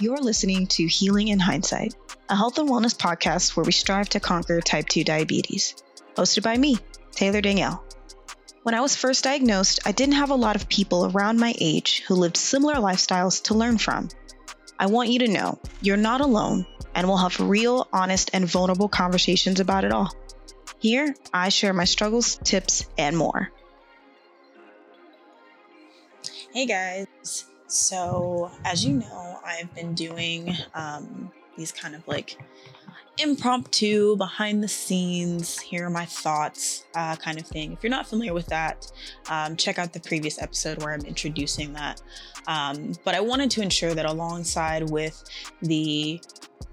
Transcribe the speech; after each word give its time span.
You're 0.00 0.18
listening 0.18 0.68
to 0.68 0.86
Healing 0.86 1.26
in 1.26 1.40
Hindsight, 1.40 1.96
a 2.28 2.36
health 2.36 2.58
and 2.58 2.68
wellness 2.68 2.96
podcast 2.96 3.56
where 3.56 3.64
we 3.64 3.72
strive 3.72 4.08
to 4.10 4.20
conquer 4.20 4.60
type 4.60 4.88
2 4.88 5.02
diabetes. 5.02 5.74
Hosted 6.14 6.44
by 6.44 6.56
me, 6.56 6.76
Taylor 7.10 7.40
Danielle. 7.40 7.82
When 8.62 8.76
I 8.76 8.80
was 8.80 8.94
first 8.94 9.24
diagnosed, 9.24 9.80
I 9.84 9.90
didn't 9.90 10.14
have 10.14 10.30
a 10.30 10.36
lot 10.36 10.54
of 10.54 10.68
people 10.68 11.06
around 11.06 11.40
my 11.40 11.52
age 11.58 12.04
who 12.06 12.14
lived 12.14 12.36
similar 12.36 12.74
lifestyles 12.74 13.42
to 13.44 13.54
learn 13.54 13.76
from. 13.76 14.08
I 14.78 14.86
want 14.86 15.08
you 15.08 15.18
to 15.18 15.28
know 15.28 15.58
you're 15.80 15.96
not 15.96 16.20
alone, 16.20 16.64
and 16.94 17.08
we'll 17.08 17.16
have 17.16 17.40
real, 17.40 17.88
honest, 17.92 18.30
and 18.32 18.46
vulnerable 18.48 18.88
conversations 18.88 19.58
about 19.58 19.82
it 19.82 19.90
all. 19.90 20.12
Here, 20.78 21.12
I 21.34 21.48
share 21.48 21.72
my 21.72 21.86
struggles, 21.86 22.38
tips, 22.44 22.86
and 22.96 23.16
more. 23.16 23.50
Hey 26.52 26.66
guys. 26.66 27.47
So, 27.68 28.50
as 28.64 28.84
you 28.84 28.94
know, 28.94 29.40
I've 29.44 29.72
been 29.74 29.94
doing 29.94 30.56
um, 30.74 31.30
these 31.56 31.70
kind 31.70 31.94
of 31.94 32.06
like 32.08 32.38
impromptu, 33.18 34.16
behind 34.16 34.62
the 34.62 34.68
scenes, 34.68 35.58
here 35.58 35.86
are 35.86 35.90
my 35.90 36.06
thoughts 36.06 36.86
uh, 36.94 37.16
kind 37.16 37.38
of 37.38 37.46
thing. 37.46 37.72
If 37.72 37.82
you're 37.82 37.90
not 37.90 38.06
familiar 38.06 38.32
with 38.32 38.46
that, 38.46 38.90
um, 39.28 39.56
check 39.56 39.78
out 39.78 39.92
the 39.92 40.00
previous 40.00 40.40
episode 40.40 40.82
where 40.82 40.92
I'm 40.94 41.04
introducing 41.04 41.72
that. 41.74 42.00
Um, 42.46 42.92
but 43.04 43.14
I 43.14 43.20
wanted 43.20 43.50
to 43.52 43.62
ensure 43.62 43.94
that 43.94 44.06
alongside 44.06 44.90
with 44.90 45.22
the 45.60 46.20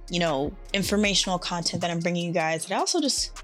you 0.10 0.20
know 0.20 0.54
informational 0.74 1.40
content 1.40 1.82
that 1.82 1.92
I'm 1.92 2.00
bringing 2.00 2.26
you 2.26 2.32
guys, 2.32 2.66
that 2.68 2.76
I 2.76 2.80
also 2.80 3.02
just 3.02 3.44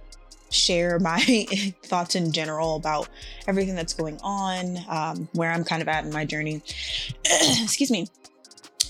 share 0.51 0.99
my 0.99 1.19
thoughts 1.83 2.15
in 2.15 2.31
general 2.31 2.75
about 2.75 3.09
everything 3.47 3.75
that's 3.75 3.93
going 3.93 4.19
on, 4.21 4.77
um, 4.87 5.29
where 5.33 5.51
I'm 5.51 5.63
kind 5.63 5.81
of 5.81 5.87
at 5.87 6.05
in 6.05 6.11
my 6.11 6.25
journey. 6.25 6.61
Excuse 7.25 7.89
me. 7.89 8.07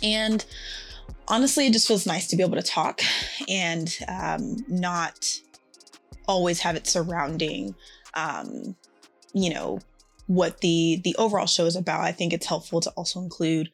And 0.03 0.43
honestly, 1.27 1.67
it 1.67 1.73
just 1.73 1.87
feels 1.87 2.05
nice 2.05 2.27
to 2.27 2.35
be 2.35 2.43
able 2.43 2.57
to 2.57 2.61
talk 2.61 3.01
and 3.47 3.95
um, 4.07 4.57
not 4.67 5.39
always 6.27 6.59
have 6.61 6.75
it 6.75 6.87
surrounding, 6.87 7.75
um, 8.13 8.75
you 9.33 9.53
know, 9.53 9.79
what 10.27 10.61
the 10.61 11.01
the 11.03 11.15
overall 11.17 11.45
show 11.45 11.65
is 11.65 11.75
about. 11.75 12.01
I 12.01 12.11
think 12.11 12.33
it's 12.33 12.45
helpful 12.45 12.81
to 12.81 12.89
also 12.91 13.19
include 13.19 13.69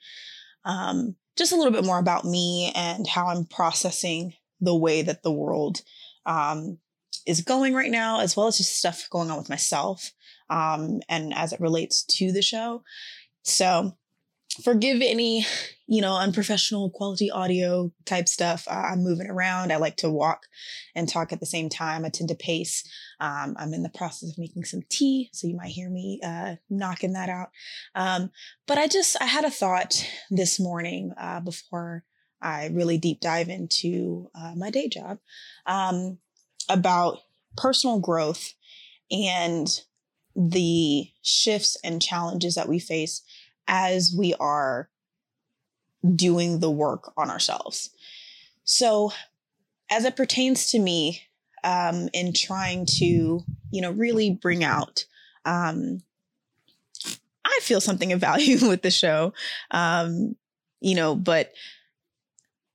um, 0.66 1.16
just 1.38 1.52
a 1.52 1.56
little 1.56 1.72
bit 1.72 1.86
more 1.86 2.00
about 2.00 2.26
me 2.26 2.72
and 2.76 3.08
how 3.08 3.28
I'm 3.28 3.46
processing 3.46 4.34
the 4.60 4.76
way 4.76 5.02
that 5.04 5.24
the 5.24 5.32
world 5.32 5.82
um, 6.26 6.80
is 7.28 7.42
going 7.42 7.74
right 7.74 7.92
now, 7.92 8.22
as 8.22 8.36
well 8.36 8.48
as 8.48 8.58
just 8.58 8.78
stuff 8.78 9.08
going 9.12 9.30
on 9.30 9.38
with 9.38 9.50
myself 9.50 10.12
um, 10.50 11.02
and 11.10 11.34
as 11.36 11.54
it 11.54 11.60
relates 11.60 12.04
to 12.04 12.32
the 12.32 12.42
show. 12.42 12.84
So 13.44 13.98
forgive 14.64 15.02
any, 15.02 15.46
you 15.88 16.02
know, 16.02 16.16
unprofessional 16.16 16.90
quality 16.90 17.30
audio 17.30 17.92
type 18.06 18.28
stuff. 18.28 18.66
Uh, 18.68 18.88
I'm 18.92 19.04
moving 19.04 19.30
around. 19.30 19.72
I 19.72 19.76
like 19.76 19.98
to 19.98 20.10
walk 20.10 20.44
and 20.96 21.08
talk 21.08 21.32
at 21.32 21.40
the 21.40 21.46
same 21.46 21.70
time. 21.70 22.06
I 22.06 22.10
tend 22.10 22.30
to 22.30 22.36
pace. 22.36 22.84
Um, 23.20 23.56
I'm 23.60 23.74
in 23.74 23.84
the 23.84 23.90
process 23.90 24.30
of 24.32 24.38
making 24.38 24.64
some 24.64 24.82
tea, 24.90 25.30
so 25.34 25.48
you 25.48 25.56
might 25.56 25.68
hear 25.68 25.90
me 25.90 26.22
uh, 26.24 26.56
knocking 26.70 27.14
that 27.14 27.30
out. 27.30 27.50
Um, 27.94 28.32
but 28.68 28.78
I 28.78 28.88
just 28.88 29.18
I 29.22 29.26
had 29.26 29.44
a 29.46 29.52
thought 29.52 30.08
this 30.30 30.60
morning 30.60 31.14
uh, 31.20 31.42
before 31.42 32.04
I 32.42 32.68
really 32.68 32.98
deep 32.98 33.20
dive 33.20 33.50
into 33.50 34.30
uh, 34.36 34.54
my 34.56 34.70
day 34.70 34.88
job. 34.88 35.20
Um, 35.66 36.20
about 36.70 37.20
personal 37.58 38.00
growth 38.00 38.54
and 39.12 39.82
the 40.36 41.10
shifts 41.24 41.78
and 41.84 42.02
challenges 42.02 42.56
that 42.56 42.70
we 42.70 42.80
face 42.80 43.24
as 43.68 44.14
we 44.18 44.34
are 44.36 44.90
doing 46.16 46.60
the 46.60 46.72
work 46.72 47.12
on 47.18 47.30
ourselves. 47.30 47.90
So, 48.64 49.12
as 49.90 50.06
it 50.06 50.16
pertains 50.16 50.68
to 50.72 50.80
me, 50.80 51.22
um, 51.64 52.10
in 52.14 52.34
trying 52.34 52.86
to, 52.86 53.44
you 53.72 53.82
know, 53.82 53.92
really 53.92 54.32
bring 54.32 54.64
out, 54.64 55.06
um, 55.46 56.02
I 57.46 57.60
feel 57.62 57.82
something 57.82 58.14
of 58.14 58.20
value 58.20 58.58
with 58.68 58.82
the 58.82 58.92
show, 58.92 59.34
um, 59.72 60.36
you 60.80 60.96
know, 60.96 61.16
but 61.16 61.52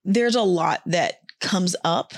there's 0.05 0.35
a 0.35 0.43
lot 0.43 0.83
that 0.87 1.21
comes 1.41 1.77
up 1.85 2.15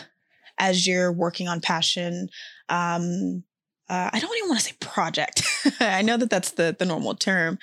as 0.59 0.87
you're 0.87 1.13
working 1.13 1.49
on 1.49 1.61
passion. 1.61 2.29
Um, 2.69 3.45
uh, 3.89 4.11
I 4.13 4.19
don't 4.19 4.37
even 4.39 4.49
want 4.49 4.61
to 4.61 4.67
say 4.67 4.77
project. 4.81 5.43
I 5.81 6.03
know 6.03 6.17
that 6.17 6.31
that's 6.31 6.53
the 6.53 6.75
the 6.79 6.87
normal 6.87 7.15
term, 7.15 7.59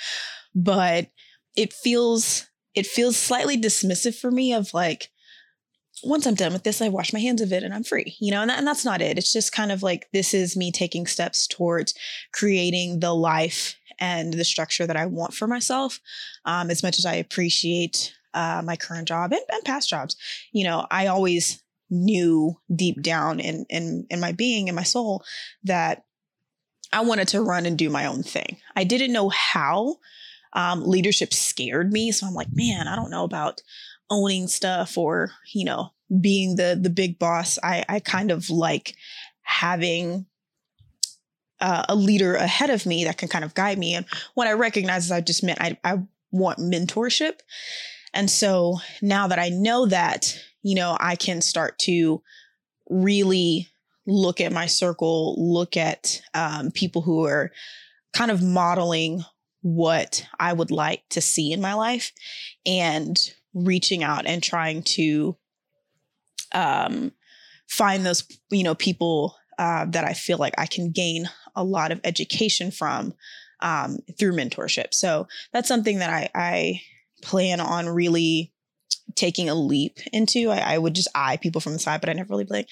but 0.53 1.09
it 1.55 1.73
feels 1.73 2.47
it 2.75 2.85
feels 2.85 3.17
slightly 3.17 3.59
dismissive 3.59 4.15
for 4.15 4.31
me. 4.31 4.53
Of 4.53 4.73
like, 4.73 5.09
once 6.03 6.25
I'm 6.25 6.35
done 6.35 6.53
with 6.53 6.63
this, 6.63 6.81
I 6.81 6.89
wash 6.89 7.13
my 7.13 7.19
hands 7.19 7.41
of 7.41 7.51
it 7.51 7.63
and 7.63 7.73
I'm 7.73 7.83
free, 7.83 8.15
you 8.19 8.31
know. 8.31 8.41
And, 8.41 8.49
that, 8.49 8.59
and 8.59 8.67
that's 8.67 8.85
not 8.85 9.01
it. 9.01 9.17
It's 9.17 9.33
just 9.33 9.51
kind 9.51 9.71
of 9.71 9.81
like 9.81 10.07
this 10.13 10.33
is 10.33 10.55
me 10.55 10.71
taking 10.71 11.07
steps 11.07 11.47
towards 11.47 11.93
creating 12.33 12.99
the 12.99 13.13
life 13.13 13.75
and 13.99 14.33
the 14.33 14.45
structure 14.45 14.85
that 14.85 14.97
I 14.97 15.05
want 15.05 15.33
for 15.33 15.47
myself. 15.47 15.99
Um, 16.45 16.69
as 16.69 16.83
much 16.83 16.99
as 16.99 17.05
I 17.05 17.15
appreciate 17.15 18.13
uh, 18.33 18.61
my 18.63 18.75
current 18.75 19.07
job 19.07 19.31
and, 19.31 19.41
and 19.51 19.63
past 19.63 19.89
jobs, 19.89 20.15
you 20.51 20.63
know, 20.63 20.85
I 20.91 21.07
always 21.07 21.61
knew 21.91 22.57
deep 22.73 23.01
down 23.01 23.39
in 23.39 23.65
in 23.69 24.07
in 24.09 24.19
my 24.19 24.31
being 24.31 24.67
in 24.67 24.75
my 24.75 24.83
soul 24.83 25.23
that 25.63 26.05
I 26.93 27.01
wanted 27.01 27.27
to 27.29 27.41
run 27.41 27.65
and 27.65 27.77
do 27.77 27.89
my 27.89 28.05
own 28.05 28.23
thing. 28.23 28.57
I 28.75 28.83
didn't 28.83 29.13
know 29.13 29.29
how. 29.29 29.97
Um, 30.53 30.85
leadership 30.85 31.33
scared 31.33 31.93
me, 31.93 32.11
so 32.11 32.27
I'm 32.27 32.33
like, 32.33 32.49
man, 32.51 32.89
I 32.89 32.97
don't 32.97 33.09
know 33.09 33.23
about 33.23 33.61
owning 34.09 34.47
stuff 34.47 34.97
or 34.97 35.31
you 35.53 35.63
know 35.63 35.91
being 36.19 36.55
the 36.55 36.77
the 36.81 36.89
big 36.89 37.19
boss. 37.19 37.57
I 37.63 37.85
I 37.87 37.99
kind 37.99 38.31
of 38.31 38.49
like 38.49 38.95
having 39.43 40.25
uh, 41.61 41.85
a 41.87 41.95
leader 41.95 42.35
ahead 42.35 42.69
of 42.69 42.85
me 42.85 43.05
that 43.05 43.17
can 43.17 43.29
kind 43.29 43.45
of 43.45 43.53
guide 43.53 43.77
me. 43.77 43.93
And 43.93 44.05
what 44.33 44.47
I 44.47 44.53
recognize 44.53 45.05
is 45.05 45.11
I 45.11 45.21
just 45.21 45.43
meant 45.43 45.61
I 45.61 45.77
I 45.83 45.99
want 46.31 46.59
mentorship. 46.59 47.39
And 48.13 48.29
so 48.29 48.79
now 49.01 49.27
that 49.27 49.39
I 49.39 49.49
know 49.49 49.85
that, 49.85 50.37
you 50.63 50.75
know, 50.75 50.97
I 50.99 51.15
can 51.15 51.41
start 51.41 51.77
to 51.79 52.21
really 52.89 53.67
look 54.05 54.41
at 54.41 54.51
my 54.51 54.65
circle, 54.65 55.35
look 55.37 55.77
at 55.77 56.21
um, 56.33 56.71
people 56.71 57.01
who 57.01 57.25
are 57.25 57.51
kind 58.13 58.31
of 58.31 58.43
modeling 58.43 59.23
what 59.61 60.25
I 60.39 60.53
would 60.53 60.71
like 60.71 61.03
to 61.09 61.21
see 61.21 61.53
in 61.53 61.61
my 61.61 61.73
life 61.73 62.11
and 62.65 63.17
reaching 63.53 64.03
out 64.03 64.25
and 64.25 64.41
trying 64.41 64.83
to 64.83 65.37
um, 66.53 67.11
find 67.67 68.05
those, 68.05 68.27
you 68.49 68.63
know, 68.63 68.75
people 68.75 69.35
uh, 69.59 69.85
that 69.85 70.03
I 70.03 70.13
feel 70.13 70.37
like 70.37 70.55
I 70.57 70.65
can 70.65 70.91
gain 70.91 71.29
a 71.55 71.63
lot 71.63 71.91
of 71.91 72.01
education 72.03 72.71
from 72.71 73.13
um, 73.61 73.99
through 74.17 74.33
mentorship. 74.33 74.93
So 74.93 75.27
that's 75.53 75.67
something 75.67 75.99
that 75.99 76.09
I, 76.09 76.29
I 76.33 76.81
plan 77.21 77.59
on 77.59 77.87
really 77.87 78.51
taking 79.15 79.49
a 79.49 79.55
leap 79.55 79.99
into. 80.13 80.49
I, 80.49 80.75
I, 80.75 80.77
would 80.77 80.93
just 80.93 81.09
eye 81.13 81.37
people 81.37 81.61
from 81.61 81.73
the 81.73 81.79
side, 81.79 82.01
but 82.01 82.09
I 82.09 82.13
never 82.13 82.29
really 82.29 82.45
like, 82.45 82.67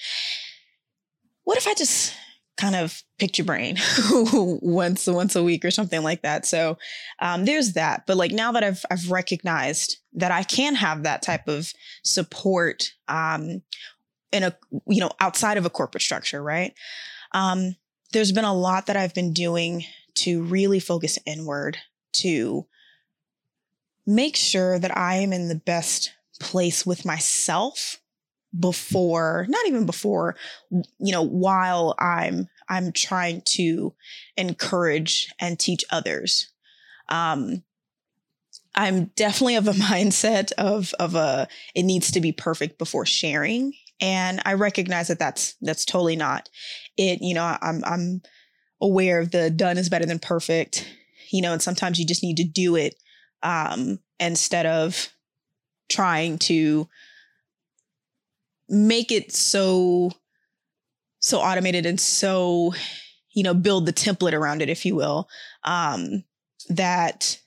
what 1.44 1.58
if 1.58 1.66
I 1.66 1.74
just 1.74 2.14
kind 2.60 2.76
of 2.76 3.02
picked 3.18 3.38
your 3.38 3.46
brain 3.46 3.76
once 4.12 5.06
once 5.06 5.34
a 5.34 5.42
week 5.42 5.64
or 5.64 5.70
something 5.70 6.02
like 6.02 6.22
that. 6.22 6.44
So 6.44 6.76
um, 7.18 7.46
there's 7.46 7.72
that. 7.72 8.04
But 8.06 8.18
like 8.18 8.32
now 8.32 8.52
that 8.52 8.62
I've 8.62 8.84
I've 8.90 9.10
recognized 9.10 9.96
that 10.12 10.30
I 10.30 10.42
can 10.42 10.74
have 10.74 11.02
that 11.02 11.22
type 11.22 11.48
of 11.48 11.72
support 12.04 12.92
um, 13.08 13.62
in 14.30 14.42
a 14.42 14.54
you 14.86 15.00
know 15.00 15.10
outside 15.20 15.56
of 15.56 15.64
a 15.64 15.70
corporate 15.70 16.02
structure, 16.02 16.42
right? 16.42 16.74
Um, 17.32 17.76
there's 18.12 18.32
been 18.32 18.44
a 18.44 18.54
lot 18.54 18.86
that 18.86 18.96
I've 18.96 19.14
been 19.14 19.32
doing 19.32 19.84
to 20.16 20.42
really 20.42 20.80
focus 20.80 21.18
inward 21.24 21.78
to 22.12 22.66
make 24.06 24.36
sure 24.36 24.78
that 24.78 24.96
I 24.96 25.16
am 25.16 25.32
in 25.32 25.48
the 25.48 25.54
best 25.54 26.12
place 26.40 26.84
with 26.84 27.04
myself 27.04 27.98
before 28.58 29.46
not 29.48 29.64
even 29.68 29.86
before 29.86 30.34
you 30.70 31.12
know 31.12 31.22
while 31.22 31.94
i'm 32.00 32.48
i'm 32.68 32.90
trying 32.90 33.42
to 33.44 33.94
encourage 34.36 35.32
and 35.40 35.58
teach 35.58 35.84
others. 35.90 36.50
Um 37.08 37.62
i'm 38.74 39.06
definitely 39.14 39.54
of 39.54 39.68
a 39.68 39.72
mindset 39.90 40.50
of 40.52 40.92
of 40.98 41.14
a 41.14 41.46
it 41.76 41.84
needs 41.84 42.10
to 42.10 42.20
be 42.20 42.32
perfect 42.32 42.78
before 42.78 43.06
sharing. 43.06 43.72
And 44.00 44.40
i 44.44 44.54
recognize 44.54 45.08
that 45.08 45.20
that's 45.20 45.54
that's 45.60 45.84
totally 45.84 46.16
not 46.16 46.48
it. 46.96 47.20
You 47.22 47.34
know 47.34 47.56
i'm 47.62 47.84
i'm 47.84 48.22
aware 48.82 49.20
of 49.20 49.30
the 49.30 49.50
done 49.50 49.78
is 49.78 49.90
better 49.90 50.06
than 50.06 50.18
perfect 50.18 50.88
you 51.30 51.42
know 51.42 51.52
and 51.52 51.62
sometimes 51.62 51.98
you 51.98 52.06
just 52.06 52.22
need 52.22 52.36
to 52.38 52.44
do 52.44 52.74
it 52.76 52.94
um, 53.42 53.98
instead 54.18 54.66
of 54.66 55.08
trying 55.90 56.38
to 56.38 56.88
make 58.68 59.10
it 59.10 59.32
so 59.32 60.10
so 61.18 61.38
automated 61.38 61.84
and 61.84 62.00
so 62.00 62.72
you 63.32 63.42
know 63.42 63.52
build 63.52 63.84
the 63.84 63.92
template 63.92 64.32
around 64.32 64.62
it 64.62 64.68
if 64.68 64.86
you 64.86 64.94
will 64.94 65.28
um 65.64 66.24
that 66.68 67.38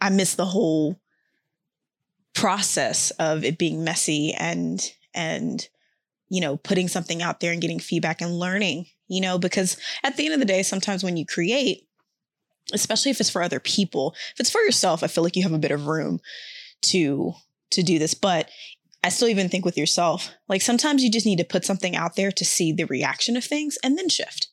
i 0.00 0.10
miss 0.10 0.34
the 0.34 0.44
whole 0.44 1.00
process 2.34 3.10
of 3.12 3.44
it 3.44 3.56
being 3.58 3.82
messy 3.82 4.34
and 4.34 4.92
and 5.14 5.68
you 6.28 6.40
know 6.40 6.58
putting 6.58 6.86
something 6.86 7.22
out 7.22 7.40
there 7.40 7.50
and 7.50 7.62
getting 7.62 7.80
feedback 7.80 8.20
and 8.20 8.38
learning 8.38 8.84
you 9.08 9.22
know 9.22 9.38
because 9.38 9.78
at 10.04 10.16
the 10.16 10.26
end 10.26 10.34
of 10.34 10.40
the 10.40 10.46
day 10.46 10.62
sometimes 10.62 11.02
when 11.02 11.16
you 11.16 11.24
create 11.24 11.88
especially 12.74 13.10
if 13.10 13.20
it's 13.20 13.30
for 13.30 13.42
other 13.42 13.60
people 13.60 14.14
if 14.34 14.40
it's 14.40 14.50
for 14.50 14.60
yourself 14.60 15.02
i 15.02 15.06
feel 15.06 15.24
like 15.24 15.34
you 15.34 15.42
have 15.42 15.52
a 15.52 15.58
bit 15.58 15.70
of 15.70 15.86
room 15.86 16.20
to 16.82 17.32
to 17.70 17.82
do 17.82 17.98
this 17.98 18.14
but 18.14 18.48
i 19.04 19.08
still 19.08 19.28
even 19.28 19.48
think 19.48 19.64
with 19.64 19.76
yourself 19.76 20.30
like 20.48 20.62
sometimes 20.62 21.02
you 21.02 21.10
just 21.10 21.26
need 21.26 21.38
to 21.38 21.44
put 21.44 21.64
something 21.64 21.96
out 21.96 22.16
there 22.16 22.32
to 22.32 22.44
see 22.44 22.72
the 22.72 22.84
reaction 22.84 23.36
of 23.36 23.44
things 23.44 23.78
and 23.82 23.96
then 23.98 24.08
shift 24.08 24.48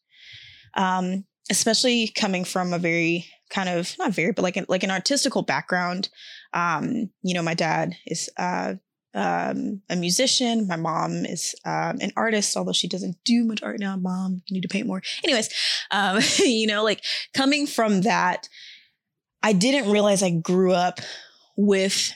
um 0.75 1.25
especially 1.49 2.07
coming 2.07 2.45
from 2.45 2.73
a 2.73 2.79
very 2.79 3.27
kind 3.53 3.69
of 3.69 3.95
not 3.99 4.11
very, 4.11 4.31
but 4.31 4.41
like 4.41 4.57
an, 4.57 4.65
like 4.67 4.83
an 4.83 4.91
artistical 4.91 5.43
background. 5.43 6.09
Um, 6.53 7.09
you 7.21 7.33
know, 7.33 7.43
my 7.43 7.53
dad 7.53 7.95
is 8.05 8.29
uh, 8.37 8.75
um, 9.13 9.81
a 9.89 9.95
musician. 9.95 10.67
My 10.67 10.75
mom 10.75 11.25
is 11.25 11.55
um, 11.65 11.99
an 12.01 12.11
artist, 12.17 12.57
although 12.57 12.73
she 12.73 12.87
doesn't 12.87 13.17
do 13.23 13.45
much 13.45 13.61
art 13.61 13.79
now. 13.79 13.95
Mom, 13.95 14.41
you 14.47 14.55
need 14.55 14.61
to 14.61 14.67
paint 14.67 14.87
more. 14.87 15.01
Anyways, 15.23 15.49
um, 15.91 16.19
you 16.39 16.67
know, 16.67 16.83
like 16.83 17.03
coming 17.33 17.67
from 17.67 18.01
that, 18.01 18.49
I 19.43 19.53
didn't 19.53 19.91
realize 19.91 20.23
I 20.23 20.31
grew 20.31 20.73
up 20.73 20.99
with 21.55 22.11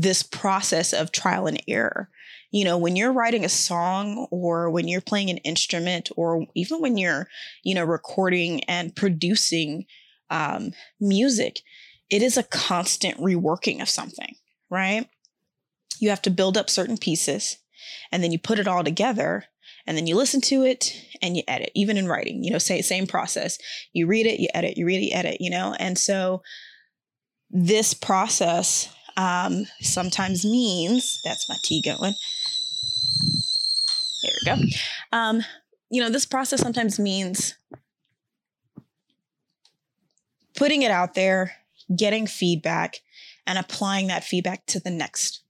this 0.00 0.22
process 0.22 0.92
of 0.92 1.10
trial 1.10 1.46
and 1.46 1.62
error. 1.66 2.10
You 2.50 2.64
know 2.64 2.78
when 2.78 2.96
you're 2.96 3.12
writing 3.12 3.44
a 3.44 3.50
song 3.50 4.28
or 4.30 4.70
when 4.70 4.88
you're 4.88 5.00
playing 5.00 5.30
an 5.30 5.38
instrument 5.38 6.10
or 6.16 6.46
even 6.54 6.80
when 6.80 6.96
you're 6.96 7.28
you 7.64 7.74
know 7.74 7.84
recording 7.84 8.62
and 8.64 8.94
producing 8.94 9.86
um, 10.30 10.72
music 11.00 11.60
it 12.08 12.22
is 12.22 12.36
a 12.36 12.42
constant 12.44 13.18
reworking 13.18 13.82
of 13.82 13.88
something 13.88 14.36
right? 14.70 15.08
You 15.98 16.10
have 16.10 16.22
to 16.22 16.30
build 16.30 16.56
up 16.56 16.68
certain 16.68 16.98
pieces 16.98 17.58
and 18.10 18.22
then 18.22 18.32
you 18.32 18.38
put 18.38 18.58
it 18.58 18.68
all 18.68 18.84
together 18.84 19.44
and 19.86 19.96
then 19.96 20.06
you 20.06 20.16
listen 20.16 20.40
to 20.42 20.64
it 20.64 20.92
and 21.22 21.36
you 21.36 21.42
edit 21.46 21.70
even 21.74 21.96
in 21.96 22.08
writing 22.08 22.44
you 22.44 22.50
know 22.50 22.58
say 22.58 22.80
same 22.82 23.06
process. 23.06 23.58
You 23.92 24.06
read 24.06 24.26
it 24.26 24.40
you 24.40 24.48
edit 24.54 24.76
you 24.76 24.86
read 24.86 25.02
it 25.02 25.06
you 25.06 25.14
edit 25.14 25.40
you 25.40 25.50
know? 25.50 25.74
And 25.78 25.98
so 25.98 26.42
this 27.50 27.94
process 27.94 28.92
um, 29.16 29.66
sometimes 29.80 30.44
means 30.44 31.20
that's 31.24 31.48
my 31.48 31.56
tea 31.62 31.82
going 31.82 32.14
there 34.26 34.56
we 34.58 34.64
go. 34.64 34.76
Um, 35.12 35.42
you 35.90 36.02
know, 36.02 36.10
this 36.10 36.26
process 36.26 36.60
sometimes 36.60 36.98
means 36.98 37.54
putting 40.56 40.82
it 40.82 40.90
out 40.90 41.14
there, 41.14 41.52
getting 41.94 42.26
feedback, 42.26 42.96
and 43.46 43.58
applying 43.58 44.08
that 44.08 44.24
feedback 44.24 44.66
to 44.66 44.80
the 44.80 44.90
next, 44.90 45.42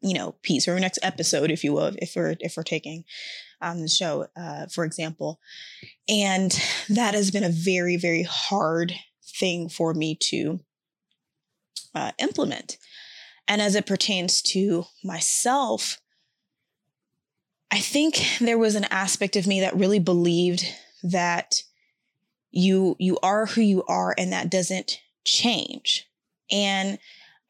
you 0.00 0.14
know, 0.14 0.36
piece 0.42 0.68
or 0.68 0.78
next 0.78 1.00
episode, 1.02 1.50
if 1.50 1.64
you 1.64 1.72
will, 1.72 1.92
if 1.98 2.12
we're 2.14 2.36
if 2.40 2.56
we're 2.56 2.62
taking 2.62 3.04
um, 3.60 3.82
the 3.82 3.88
show, 3.88 4.26
uh, 4.36 4.66
for 4.66 4.84
example. 4.84 5.40
And 6.08 6.52
that 6.88 7.14
has 7.14 7.30
been 7.30 7.44
a 7.44 7.50
very, 7.50 7.96
very 7.96 8.22
hard 8.22 8.94
thing 9.38 9.68
for 9.68 9.94
me 9.94 10.16
to 10.30 10.60
uh, 11.94 12.12
implement. 12.18 12.78
And 13.48 13.60
as 13.60 13.74
it 13.74 13.86
pertains 13.86 14.42
to 14.42 14.86
myself, 15.02 16.00
I 17.70 17.78
think 17.78 18.24
there 18.40 18.58
was 18.58 18.74
an 18.74 18.86
aspect 18.90 19.36
of 19.36 19.46
me 19.46 19.60
that 19.60 19.76
really 19.76 19.98
believed 19.98 20.64
that 21.02 21.62
you 22.50 22.96
you 22.98 23.18
are 23.22 23.46
who 23.46 23.60
you 23.60 23.84
are 23.88 24.14
and 24.18 24.32
that 24.32 24.50
doesn't 24.50 25.00
change. 25.24 26.08
And 26.50 26.98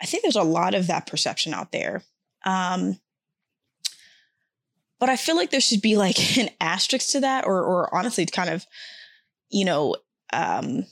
I 0.01 0.07
think 0.07 0.23
there's 0.23 0.37
a 0.37 0.43
lot 0.43 0.75
of 0.75 0.87
that 0.87 1.07
perception 1.07 1.55
out 1.55 1.73
there. 1.73 2.03
Um, 2.45 2.99
but 4.99 5.09
I 5.09 5.17
feel 5.17 5.37
like 5.37 5.51
there 5.51 5.61
should 5.61 5.83
be 5.83 5.97
like 5.97 6.39
an 6.39 6.51
asterisk 6.61 7.11
to 7.11 7.21
that, 7.21 7.47
or 7.47 7.63
or 7.63 7.95
honestly, 7.95 8.27
kind 8.27 8.51
of, 8.51 8.67
you 9.49 9.65
know, 9.65 9.97
um, 10.33 10.85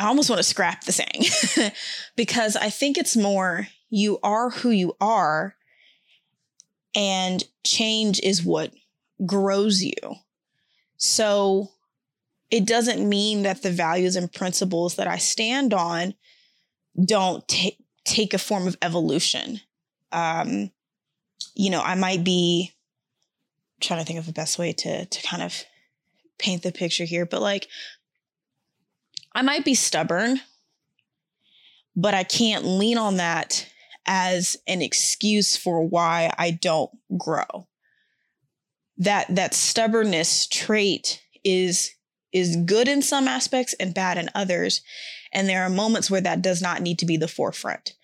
I 0.00 0.06
almost 0.06 0.30
want 0.30 0.38
to 0.38 0.48
scrap 0.48 0.84
the 0.84 0.92
saying 0.92 1.72
because 2.16 2.56
I 2.56 2.70
think 2.70 2.96
it's 2.96 3.18
more 3.18 3.68
you 3.90 4.18
are 4.22 4.48
who 4.48 4.70
you 4.70 4.96
are 4.98 5.56
and 6.96 7.44
change 7.66 8.18
is 8.22 8.42
what 8.42 8.72
grows 9.26 9.82
you. 9.82 10.16
So 10.96 11.68
it 12.50 12.64
doesn't 12.64 13.06
mean 13.06 13.42
that 13.42 13.62
the 13.62 13.70
values 13.70 14.16
and 14.16 14.32
principles 14.32 14.96
that 14.96 15.06
I 15.06 15.18
stand 15.18 15.74
on 15.74 16.14
don't 17.04 17.46
take 17.46 17.76
take 18.06 18.32
a 18.32 18.38
form 18.38 18.66
of 18.66 18.78
evolution. 18.80 19.60
Um, 20.12 20.70
you 21.54 21.68
know, 21.68 21.82
I 21.82 21.94
might 21.94 22.24
be 22.24 22.72
trying 23.82 24.00
to 24.00 24.06
think 24.06 24.18
of 24.18 24.24
the 24.24 24.32
best 24.32 24.58
way 24.58 24.72
to 24.72 25.04
to 25.04 25.22
kind 25.22 25.42
of 25.42 25.62
paint 26.38 26.62
the 26.62 26.72
picture 26.72 27.04
here, 27.04 27.26
but 27.26 27.42
like 27.42 27.68
I 29.34 29.42
might 29.42 29.64
be 29.64 29.74
stubborn, 29.74 30.40
but 31.96 32.14
I 32.14 32.24
can't 32.24 32.64
lean 32.64 32.98
on 32.98 33.16
that 33.16 33.66
as 34.06 34.56
an 34.66 34.82
excuse 34.82 35.56
for 35.56 35.86
why 35.86 36.32
I 36.36 36.50
don't 36.50 36.90
grow. 37.16 37.68
That 38.98 39.34
that 39.34 39.54
stubbornness 39.54 40.46
trait 40.46 41.22
is 41.44 41.90
is 42.32 42.56
good 42.56 42.88
in 42.88 43.02
some 43.02 43.26
aspects 43.26 43.74
and 43.80 43.94
bad 43.94 44.18
in 44.18 44.30
others. 44.34 44.82
And 45.32 45.48
there 45.48 45.62
are 45.62 45.70
moments 45.70 46.10
where 46.10 46.20
that 46.20 46.42
does 46.42 46.60
not 46.60 46.82
need 46.82 46.98
to 47.00 47.06
be 47.06 47.16
the 47.16 47.28
forefront. 47.28 47.94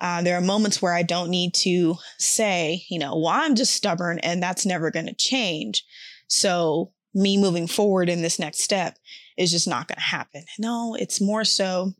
Uh, 0.00 0.22
there 0.22 0.36
are 0.36 0.42
moments 0.42 0.82
where 0.82 0.94
I 0.94 1.02
don't 1.02 1.30
need 1.30 1.54
to 1.54 1.96
say, 2.18 2.84
you 2.90 2.98
know, 2.98 3.16
well, 3.16 3.32
I'm 3.32 3.54
just 3.54 3.74
stubborn 3.74 4.18
and 4.18 4.42
that's 4.42 4.66
never 4.66 4.90
going 4.90 5.06
to 5.06 5.14
change. 5.14 5.84
So 6.28 6.92
me 7.16 7.36
moving 7.36 7.66
forward 7.66 8.08
in 8.08 8.22
this 8.22 8.38
next 8.38 8.60
step 8.60 8.96
is 9.36 9.50
just 9.50 9.66
not 9.66 9.88
going 9.88 9.96
to 9.96 10.02
happen. 10.02 10.44
No, 10.58 10.94
it's 10.94 11.20
more 11.20 11.44
so 11.44 11.94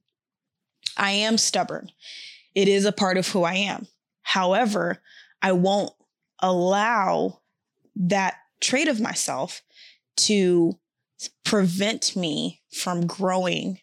I 0.96 1.10
am 1.10 1.38
stubborn 1.38 1.90
it 2.56 2.68
is 2.68 2.86
a 2.86 2.90
part 2.90 3.18
of 3.18 3.28
who 3.28 3.44
I 3.44 3.54
am. 3.54 3.86
However, 4.22 5.00
I 5.42 5.52
won't 5.52 5.92
allow 6.40 7.40
that 7.94 8.38
trait 8.60 8.88
of 8.88 8.98
myself 8.98 9.62
to 10.16 10.72
prevent 11.44 12.16
me 12.16 12.62
from 12.72 13.06
growing 13.06 13.78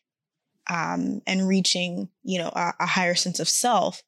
um, 0.69 1.21
and 1.27 1.47
reaching, 1.47 2.09
you 2.23 2.39
know, 2.39 2.49
a, 2.49 2.73
a, 2.79 2.85
higher 2.85 3.15
sense 3.15 3.39
of 3.39 3.47
self. 3.47 4.01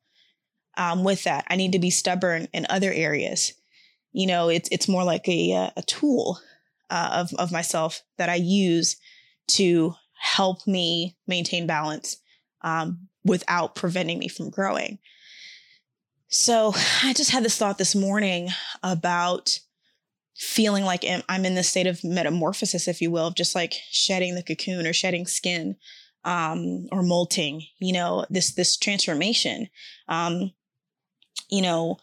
Um, 0.78 1.04
with 1.04 1.24
that, 1.26 1.46
I 1.50 1.56
need 1.56 1.74
to 1.74 1.80
be 1.80 1.90
stubborn 1.90 2.48
in 2.52 2.66
other 2.70 2.92
areas. 2.92 3.54
You 4.14 4.28
know, 4.28 4.50
it's 4.50 4.70
it's 4.72 4.88
more 4.88 5.04
like 5.04 5.28
a 5.28 5.54
uh, 5.54 5.70
a 5.78 5.82
tool 5.84 6.40
uh, 6.90 7.10
of 7.14 7.34
of 7.40 7.52
myself 7.52 8.02
that 8.18 8.30
I 8.30 8.36
use 8.36 8.98
to 9.48 9.94
help 10.14 10.66
me 10.66 11.16
maintain 11.28 11.68
balance 11.68 12.18
um, 12.62 13.08
without 13.24 13.76
preventing 13.76 14.20
me 14.20 14.28
from 14.28 14.50
growing. 14.50 15.00
So 16.28 16.74
I 17.04 17.14
just 17.14 17.32
had 17.32 17.44
this 17.44 17.58
thought 17.58 17.78
this 17.78 17.96
morning 17.96 18.50
about 18.84 19.60
feeling 20.36 20.84
like 20.84 21.06
I'm 21.30 21.46
in 21.46 21.56
this 21.56 21.70
state 21.70 21.88
of 21.88 22.04
metamorphosis, 22.04 22.88
if 22.88 23.02
you 23.02 23.10
will, 23.10 23.28
of 23.28 23.36
just 23.36 23.56
like 23.56 23.74
shedding 23.92 24.36
the 24.36 24.44
cocoon 24.44 24.86
or 24.86 24.94
shedding 24.94 25.28
skin 25.28 25.78
um, 26.26 26.88
or 26.92 27.04
molting, 27.04 27.62
you 27.80 27.94
know, 27.94 28.26
this 28.30 28.54
this 28.54 28.76
transformation. 28.76 29.70
Um, 30.08 30.52
you 31.50 31.62
know, 31.62 31.98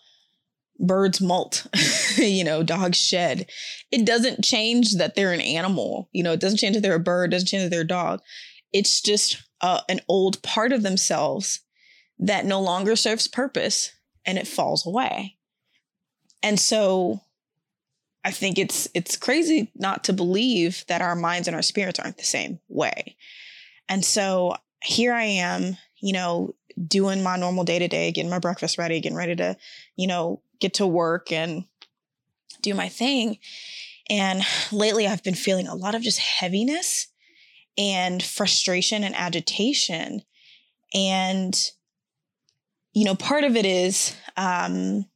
birds 0.82 1.20
molt, 1.20 1.66
you 2.16 2.44
know, 2.44 2.62
dogs 2.62 2.98
shed. 2.98 3.46
It 3.90 4.04
doesn't 4.04 4.44
change 4.44 4.96
that 4.96 5.14
they're 5.14 5.32
an 5.32 5.40
animal. 5.40 6.08
You 6.12 6.22
know, 6.22 6.32
it 6.32 6.40
doesn't 6.40 6.58
change 6.58 6.74
that 6.74 6.82
they're 6.82 6.94
a 6.94 7.00
bird, 7.00 7.30
doesn't 7.30 7.48
change 7.48 7.62
that 7.62 7.70
they're 7.70 7.82
a 7.82 7.86
dog. 7.86 8.20
It's 8.72 9.00
just 9.00 9.42
uh, 9.60 9.80
an 9.88 10.00
old 10.08 10.42
part 10.42 10.72
of 10.72 10.82
themselves 10.82 11.60
that 12.18 12.44
no 12.44 12.60
longer 12.60 12.96
serves 12.96 13.28
purpose 13.28 13.92
and 14.26 14.38
it 14.38 14.46
falls 14.46 14.86
away. 14.86 15.36
And 16.42 16.58
so 16.58 17.20
I 18.24 18.30
think 18.30 18.58
it's 18.58 18.88
it's 18.94 19.16
crazy 19.16 19.70
not 19.74 20.04
to 20.04 20.12
believe 20.12 20.84
that 20.88 21.02
our 21.02 21.16
minds 21.16 21.48
and 21.48 21.54
our 21.54 21.62
spirits 21.62 21.98
aren't 21.98 22.18
the 22.18 22.24
same 22.24 22.60
way. 22.68 23.16
And 23.88 24.04
so 24.04 24.54
here 24.82 25.12
I 25.12 25.24
am, 25.24 25.76
you 26.00 26.12
know, 26.12 26.54
doing 26.87 27.23
my 27.23 27.37
normal 27.37 27.64
day 27.64 27.79
to 27.79 27.88
day, 27.88 28.12
getting 28.12 28.31
my 28.31 28.38
breakfast 28.38 28.79
ready, 28.79 29.00
getting 29.00 29.17
ready 29.17 29.37
to, 29.37 29.57
you 29.97 30.07
know, 30.07 30.43
get 30.61 30.75
to 30.75 30.87
work 30.87 31.33
and 31.33 31.64
do 32.61 32.75
my 32.75 32.88
thing. 32.88 33.38
And 34.09 34.43
lately 34.71 35.07
I've 35.07 35.23
been 35.23 35.35
feeling 35.35 35.67
a 35.67 35.75
lot 35.75 35.95
of 35.95 36.02
just 36.02 36.19
heaviness 36.19 37.09
and 37.79 38.23
frustration 38.23 39.05
and 39.05 39.14
agitation. 39.14 40.23
And, 40.95 41.59
you 42.93 43.05
know, 43.05 43.14
part 43.14 43.45
of 43.45 43.57
it 43.57 43.64
is, 43.64 44.14
um, 44.37 45.07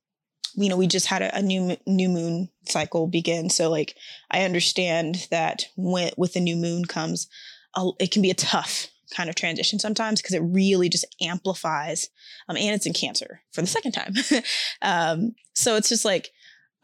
you 0.55 0.71
know, 0.71 0.77
we 0.77 0.87
just 0.87 1.07
had 1.07 1.21
a, 1.21 1.37
a 1.37 1.43
new 1.43 1.77
new 1.87 2.09
moon 2.09 2.49
cycle 2.67 3.07
begin. 3.07 3.51
So, 3.51 3.71
like, 3.71 3.95
I 4.31 4.45
understand 4.45 5.27
that 5.31 5.67
when, 5.77 6.11
with 6.17 6.33
the 6.33 6.41
new 6.41 6.57
moon 6.57 6.87
comes, 6.87 7.29
a, 7.77 7.91
it 8.01 8.11
can 8.11 8.23
be 8.23 8.31
a 8.31 8.35
tough, 8.35 8.89
kind 9.15 9.29
of 9.29 9.35
transition 9.35 9.79
sometimes 9.79 10.21
because 10.21 10.35
it 10.35 10.41
really 10.41 10.89
just 10.89 11.07
amplifies. 11.21 12.09
Um, 12.49 12.57
and 12.57 12.75
it's 12.75 12.87
in 12.87 12.93
Cancer 12.93 13.41
for 13.53 13.61
the 13.61 13.67
second 13.67 13.93
time. 13.93 14.15
um, 14.83 15.35
so 15.55 15.77
it's 15.77 15.89
just 15.89 16.05
like, 16.05 16.31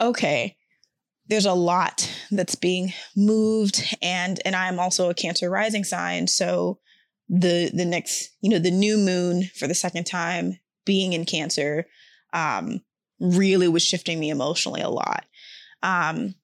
okay, 0.01 0.57
there's 1.29 1.47
a 1.47 1.55
lot 1.55 2.11
that's 2.31 2.55
being 2.55 2.93
moved, 3.17 3.97
and 4.03 4.41
and 4.45 4.57
I'm 4.57 4.79
also 4.79 5.09
a 5.09 5.15
Cancer 5.15 5.49
rising 5.49 5.85
sign, 5.85 6.27
so 6.27 6.79
the 7.29 7.71
the 7.73 7.85
next 7.85 8.31
you 8.41 8.51
know 8.51 8.59
the 8.59 8.71
new 8.71 8.99
moon 8.99 9.45
for 9.55 9.67
the 9.67 9.75
second 9.75 10.05
time 10.05 10.59
being 10.85 11.13
in 11.13 11.25
Cancer 11.25 11.87
um, 12.33 12.81
really 13.21 13.69
was 13.69 13.83
shifting 13.83 14.19
me 14.19 14.31
emotionally 14.31 14.81
a 14.81 14.91
lot. 14.91 15.25
Um, 15.83 16.35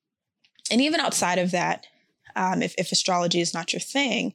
and 0.71 0.81
even 0.81 1.01
outside 1.01 1.39
of 1.39 1.51
that, 1.51 1.87
um, 2.37 2.63
if, 2.63 2.75
if 2.79 2.93
astrology 2.93 3.41
is 3.41 3.55
not 3.55 3.73
your 3.73 3.81
thing, 3.81 4.35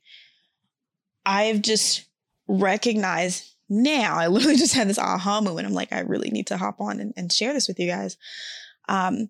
I've 1.26 1.62
just 1.62 2.06
recognized 2.48 3.54
now, 3.70 4.16
I 4.16 4.28
literally 4.30 4.58
just 4.58 4.76
had 4.76 4.88
this 4.88 5.00
aha 5.00 5.42
moment. 5.42 5.68
I'm 5.68 5.74
like, 5.74 5.94
I 5.94 6.02
really 6.02 6.30
need 6.30 6.48
to 6.48 6.58
hop 6.58 6.80
on 6.80 7.00
and, 7.00 7.14
and 7.18 7.32
share 7.32 7.54
this 7.54 7.68
with 7.68 7.80
you 7.80 7.88
guys. 7.88 8.18
Um, 8.90 9.30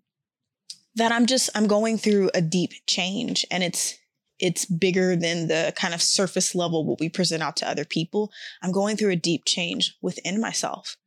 that 0.95 1.11
I'm 1.11 1.25
just, 1.25 1.49
I'm 1.55 1.67
going 1.67 1.97
through 1.97 2.29
a 2.33 2.41
deep 2.41 2.71
change 2.85 3.45
and 3.49 3.63
it's, 3.63 3.97
it's 4.39 4.65
bigger 4.65 5.15
than 5.15 5.47
the 5.47 5.73
kind 5.75 5.93
of 5.93 6.01
surface 6.01 6.53
level 6.53 6.85
what 6.85 6.99
we 6.99 7.09
present 7.09 7.41
out 7.41 7.55
to 7.57 7.69
other 7.69 7.85
people. 7.85 8.31
I'm 8.61 8.71
going 8.71 8.97
through 8.97 9.11
a 9.11 9.15
deep 9.15 9.43
change 9.45 9.95
within 10.01 10.39
myself. 10.39 10.97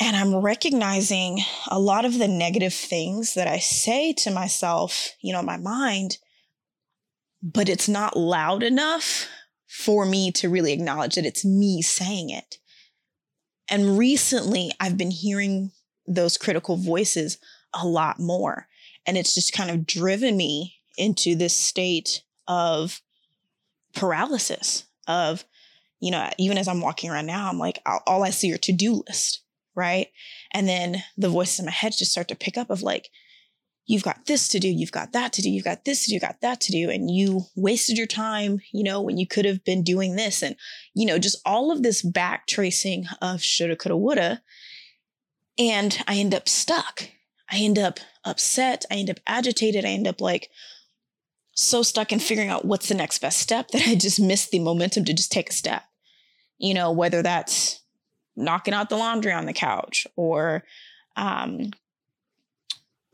And 0.00 0.16
I'm 0.16 0.34
recognizing 0.34 1.38
a 1.68 1.78
lot 1.78 2.04
of 2.04 2.18
the 2.18 2.28
negative 2.28 2.74
things 2.74 3.34
that 3.34 3.46
I 3.46 3.58
say 3.60 4.12
to 4.14 4.30
myself, 4.30 5.10
you 5.22 5.32
know, 5.32 5.42
my 5.42 5.56
mind, 5.56 6.18
but 7.44 7.68
it's 7.68 7.88
not 7.88 8.16
loud 8.16 8.62
enough 8.62 9.28
for 9.68 10.04
me 10.04 10.32
to 10.32 10.48
really 10.48 10.72
acknowledge 10.72 11.14
that 11.14 11.26
it's 11.26 11.44
me 11.44 11.82
saying 11.82 12.30
it. 12.30 12.58
And 13.70 13.98
recently, 13.98 14.72
I've 14.80 14.96
been 14.96 15.10
hearing 15.10 15.70
those 16.06 16.36
critical 16.36 16.76
voices 16.76 17.38
a 17.74 17.86
lot 17.86 18.18
more. 18.18 18.66
And 19.06 19.16
it's 19.16 19.34
just 19.34 19.52
kind 19.52 19.70
of 19.70 19.86
driven 19.86 20.36
me 20.36 20.76
into 20.96 21.34
this 21.34 21.54
state 21.54 22.22
of 22.48 23.00
paralysis 23.94 24.84
of, 25.06 25.44
you 26.00 26.10
know, 26.10 26.30
even 26.38 26.58
as 26.58 26.66
I'm 26.68 26.80
walking 26.80 27.10
around 27.10 27.26
now, 27.26 27.48
I'm 27.48 27.58
like, 27.58 27.80
all 28.06 28.24
I 28.24 28.30
see 28.30 28.52
are 28.52 28.58
to 28.58 28.72
do 28.72 29.02
lists 29.06 29.44
right? 29.74 30.08
And 30.52 30.68
then 30.68 31.02
the 31.16 31.28
voices 31.28 31.58
in 31.58 31.66
my 31.66 31.72
head 31.72 31.94
just 31.96 32.12
start 32.12 32.28
to 32.28 32.36
pick 32.36 32.56
up 32.56 32.70
of 32.70 32.82
like, 32.82 33.10
you've 33.86 34.02
got 34.02 34.26
this 34.26 34.48
to 34.48 34.58
do, 34.58 34.68
you've 34.68 34.92
got 34.92 35.12
that 35.12 35.32
to 35.34 35.42
do, 35.42 35.50
you've 35.50 35.64
got 35.64 35.84
this 35.84 36.04
to 36.04 36.08
do, 36.08 36.14
you've 36.14 36.22
got 36.22 36.40
that 36.40 36.60
to 36.62 36.72
do, 36.72 36.90
and 36.90 37.10
you 37.10 37.42
wasted 37.54 37.98
your 37.98 38.06
time, 38.06 38.60
you 38.72 38.82
know, 38.82 39.00
when 39.00 39.18
you 39.18 39.26
could 39.26 39.44
have 39.44 39.64
been 39.64 39.82
doing 39.82 40.16
this. 40.16 40.42
And, 40.42 40.56
you 40.94 41.06
know, 41.06 41.18
just 41.18 41.36
all 41.44 41.70
of 41.70 41.82
this 41.82 42.02
back 42.02 42.46
tracing 42.46 43.06
of 43.20 43.42
shoulda, 43.42 43.76
coulda, 43.76 43.96
woulda. 43.96 44.42
And 45.58 46.02
I 46.08 46.16
end 46.16 46.34
up 46.34 46.48
stuck. 46.48 47.08
I 47.50 47.58
end 47.58 47.78
up 47.78 48.00
upset. 48.24 48.84
I 48.90 48.94
end 48.94 49.10
up 49.10 49.20
agitated. 49.26 49.84
I 49.84 49.88
end 49.88 50.08
up 50.08 50.20
like 50.20 50.48
so 51.54 51.82
stuck 51.82 52.10
in 52.10 52.18
figuring 52.18 52.48
out 52.48 52.64
what's 52.64 52.88
the 52.88 52.94
next 52.94 53.18
best 53.18 53.38
step 53.38 53.68
that 53.68 53.82
I 53.86 53.94
just 53.94 54.18
missed 54.18 54.50
the 54.50 54.58
momentum 54.60 55.04
to 55.04 55.14
just 55.14 55.30
take 55.30 55.50
a 55.50 55.54
step. 55.54 55.82
You 56.58 56.72
know, 56.72 56.90
whether 56.90 57.22
that's 57.22 57.82
knocking 58.36 58.74
out 58.74 58.88
the 58.88 58.96
laundry 58.96 59.32
on 59.32 59.46
the 59.46 59.52
couch 59.52 60.06
or 60.16 60.64
um, 61.16 61.70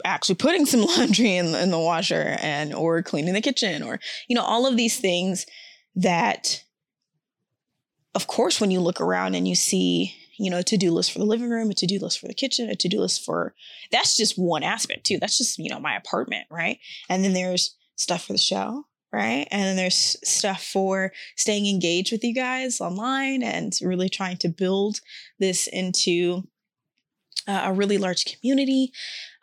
actually 0.05 0.35
putting 0.37 0.67
some 0.67 0.83
laundry 0.97 1.37
in, 1.37 1.55
in 1.55 1.71
the 1.71 1.79
washer 1.79 2.37
and 2.41 2.75
or 2.75 3.03
cleaning 3.03 3.35
the 3.35 3.41
kitchen 3.41 3.83
or 3.83 3.99
you 4.29 4.37
know 4.37 4.43
all 4.43 4.67
of 4.67 4.77
these 4.77 4.99
things 4.99 5.47
that 5.95 6.63
of 8.15 8.27
course 8.27 8.61
when 8.61 8.71
you 8.71 8.81
look 8.81 9.01
around 9.01 9.35
and 9.35 9.47
you 9.47 9.55
see 9.55 10.15
you 10.39 10.51
know 10.51 10.59
a 10.59 10.63
to-do 10.63 10.91
list 10.91 11.13
for 11.13 11.19
the 11.19 11.25
living 11.25 11.51
room 11.51 11.71
a 11.71 11.75
to-do 11.75 11.99
list 11.99 12.19
for 12.19 12.29
the 12.29 12.35
kitchen 12.35 12.71
a 12.71 12.77
to-do 12.77 13.01
list 13.01 13.25
for 13.25 13.55
that's 13.91 14.17
just 14.17 14.39
one 14.39 14.63
aspect 14.63 15.05
too 15.05 15.19
that's 15.19 15.39
just 15.39 15.59
you 15.59 15.69
know 15.69 15.81
my 15.81 15.97
apartment 15.97 16.47
right 16.51 16.79
and 17.09 17.25
then 17.25 17.33
there's 17.33 17.77
stuff 17.97 18.25
for 18.25 18.33
the 18.33 18.39
show 18.39 18.85
right? 19.13 19.47
And 19.51 19.63
then 19.63 19.77
there's 19.77 20.17
stuff 20.23 20.63
for 20.63 21.13
staying 21.37 21.67
engaged 21.67 22.13
with 22.13 22.25
you 22.25 22.35
guys 22.35 22.81
online 22.81 23.43
and 23.43 23.73
really 23.83 24.09
trying 24.09 24.37
to 24.39 24.49
build 24.49 25.01
this 25.39 25.67
into 25.67 26.43
uh, 27.51 27.63
a 27.65 27.73
really 27.73 27.99
large 27.99 28.25
community. 28.25 28.93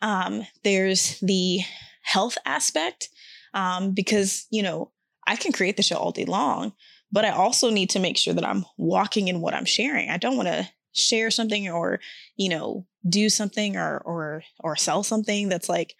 Um, 0.01 0.45
there's 0.63 1.19
the 1.19 1.59
health 2.03 2.37
aspect 2.45 3.09
um, 3.53 3.91
because, 3.93 4.47
you 4.49 4.63
know, 4.63 4.91
I 5.25 5.35
can 5.35 5.51
create 5.51 5.75
the 5.75 5.83
show 5.83 5.97
all 5.97 6.11
day 6.11 6.25
long, 6.25 6.73
but 7.11 7.25
I 7.25 7.31
also 7.31 7.69
need 7.69 7.89
to 7.91 7.99
make 7.99 8.17
sure 8.17 8.33
that 8.33 8.47
I'm 8.47 8.65
walking 8.77 9.27
in 9.27 9.41
what 9.41 9.53
I'm 9.53 9.65
sharing. 9.65 10.09
I 10.09 10.17
don't 10.17 10.37
want 10.37 10.47
to 10.47 10.69
share 10.93 11.29
something 11.31 11.69
or, 11.69 11.99
you 12.37 12.49
know, 12.49 12.85
do 13.07 13.29
something 13.29 13.75
or 13.75 13.99
or 13.99 14.43
or 14.59 14.75
sell 14.75 15.03
something 15.03 15.49
that's 15.49 15.69
like 15.69 15.95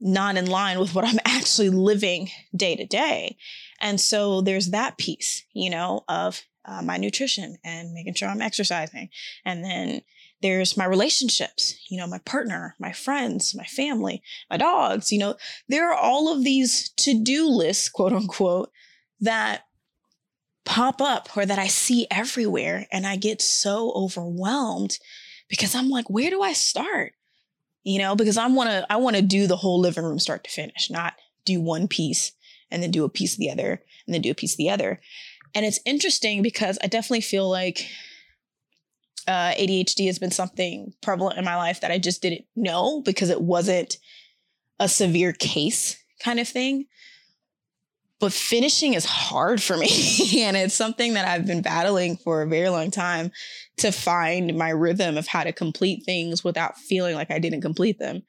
not 0.00 0.36
in 0.36 0.46
line 0.46 0.78
with 0.78 0.94
what 0.94 1.04
I'm 1.04 1.18
actually 1.24 1.70
living 1.70 2.28
day 2.54 2.76
to 2.76 2.84
day. 2.84 3.36
And 3.80 4.00
so 4.00 4.42
there's 4.42 4.70
that 4.70 4.98
piece, 4.98 5.44
you 5.54 5.70
know, 5.70 6.04
of 6.08 6.42
uh, 6.64 6.82
my 6.82 6.96
nutrition 6.96 7.56
and 7.64 7.92
making 7.92 8.14
sure 8.14 8.28
I'm 8.28 8.42
exercising. 8.42 9.08
And 9.44 9.64
then 9.64 10.02
there's 10.42 10.76
my 10.76 10.84
relationships, 10.84 11.74
you 11.88 11.96
know, 11.96 12.06
my 12.06 12.18
partner, 12.18 12.74
my 12.78 12.92
friends, 12.92 13.54
my 13.54 13.64
family, 13.64 14.22
my 14.50 14.56
dogs, 14.56 15.12
you 15.12 15.18
know, 15.18 15.36
there 15.68 15.90
are 15.90 15.96
all 15.96 16.32
of 16.32 16.44
these 16.44 16.90
to 16.98 17.18
do 17.22 17.46
lists, 17.48 17.88
quote 17.88 18.12
unquote, 18.12 18.70
that 19.20 19.62
pop 20.64 21.00
up 21.00 21.36
or 21.36 21.46
that 21.46 21.58
I 21.58 21.68
see 21.68 22.06
everywhere. 22.10 22.86
And 22.92 23.06
I 23.06 23.16
get 23.16 23.40
so 23.40 23.92
overwhelmed 23.92 24.98
because 25.48 25.74
I'm 25.74 25.88
like, 25.88 26.10
where 26.10 26.30
do 26.30 26.42
I 26.42 26.52
start? 26.52 27.14
you 27.84 27.98
know, 27.98 28.14
because 28.14 28.36
I 28.36 28.46
want 28.46 28.70
to 28.70 28.86
I 28.90 28.96
want 28.96 29.16
to 29.16 29.22
do 29.22 29.46
the 29.46 29.56
whole 29.56 29.80
living 29.80 30.04
room 30.04 30.18
start 30.18 30.44
to 30.44 30.50
finish, 30.50 30.90
not 30.90 31.14
do 31.44 31.60
one 31.60 31.88
piece 31.88 32.32
and 32.70 32.82
then 32.82 32.90
do 32.90 33.04
a 33.04 33.08
piece 33.08 33.34
of 33.34 33.38
the 33.38 33.50
other 33.50 33.82
and 34.06 34.14
then 34.14 34.22
do 34.22 34.30
a 34.30 34.34
piece 34.34 34.54
of 34.54 34.58
the 34.58 34.70
other. 34.70 35.00
And 35.54 35.66
it's 35.66 35.80
interesting 35.84 36.42
because 36.42 36.78
I 36.82 36.86
definitely 36.86 37.20
feel 37.22 37.50
like 37.50 37.86
uh, 39.28 39.52
ADHD 39.52 40.06
has 40.06 40.18
been 40.18 40.30
something 40.30 40.92
prevalent 41.02 41.38
in 41.38 41.44
my 41.44 41.56
life 41.56 41.80
that 41.80 41.90
I 41.90 41.98
just 41.98 42.22
didn't 42.22 42.44
know 42.56 43.02
because 43.02 43.30
it 43.30 43.40
wasn't 43.40 43.98
a 44.78 44.88
severe 44.88 45.32
case 45.32 46.02
kind 46.20 46.40
of 46.40 46.48
thing 46.48 46.86
but 48.22 48.32
finishing 48.32 48.94
is 48.94 49.04
hard 49.04 49.60
for 49.60 49.76
me. 49.76 49.88
and 50.42 50.56
it's 50.56 50.76
something 50.76 51.14
that 51.14 51.26
I've 51.26 51.44
been 51.44 51.60
battling 51.60 52.16
for 52.16 52.40
a 52.40 52.46
very 52.46 52.68
long 52.68 52.92
time 52.92 53.32
to 53.78 53.90
find 53.90 54.56
my 54.56 54.68
rhythm 54.68 55.18
of 55.18 55.26
how 55.26 55.42
to 55.42 55.52
complete 55.52 56.04
things 56.04 56.44
without 56.44 56.78
feeling 56.78 57.16
like 57.16 57.32
I 57.32 57.40
didn't 57.40 57.62
complete 57.62 57.98
them. 57.98 58.22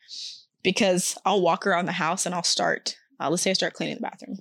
Because 0.63 1.15
I'll 1.25 1.43
walk 1.43 1.67
around 1.67 1.85
the 1.85 1.91
house 1.91 2.25
and 2.25 2.33
I'll 2.33 2.41
start, 2.41 2.97
uh, 3.19 3.29
let's 3.29 3.43
say 3.43 3.51
I 3.51 3.53
start 3.53 3.75
cleaning 3.75 3.97
the 3.97 4.01
bathroom. 4.01 4.39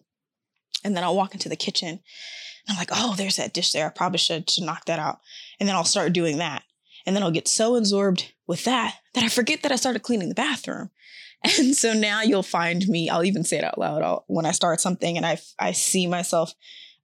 And 0.85 0.97
then 0.97 1.05
I'll 1.05 1.15
walk 1.15 1.35
into 1.35 1.51
the 1.51 1.57
kitchen 1.57 1.89
and 1.91 2.01
I'm 2.71 2.77
like, 2.79 2.89
oh, 2.91 3.15
there's 3.15 3.37
that 3.37 3.53
dish 3.53 3.73
there. 3.73 3.87
I 3.87 3.91
probably 3.91 4.19
should, 4.19 4.49
should 4.49 4.65
knock 4.65 4.87
that 4.87 5.01
out. 5.01 5.21
And 5.63 5.69
then 5.69 5.77
I'll 5.77 5.85
start 5.85 6.13
doing 6.13 6.39
that. 6.39 6.65
And 7.07 7.15
then 7.15 7.23
I'll 7.23 7.31
get 7.31 7.47
so 7.47 7.77
absorbed 7.77 8.33
with 8.49 8.65
that 8.65 8.97
that 9.15 9.23
I 9.23 9.29
forget 9.29 9.63
that 9.63 9.71
I 9.71 9.77
started 9.77 10.03
cleaning 10.03 10.29
the 10.29 10.35
bathroom. 10.35 10.91
And 11.59 11.77
so 11.77 11.93
now 11.93 12.21
you'll 12.23 12.43
find 12.43 12.87
me, 12.89 13.09
I'll 13.09 13.23
even 13.23 13.45
say 13.45 13.59
it 13.59 13.65
out 13.65 13.79
loud 13.79 14.03
I'll, 14.03 14.25
when 14.27 14.45
I 14.45 14.51
start 14.51 14.81
something 14.81 15.17
and 15.17 15.25
I, 15.25 15.39
I 15.61 15.71
see 15.71 16.09
myself, 16.09 16.53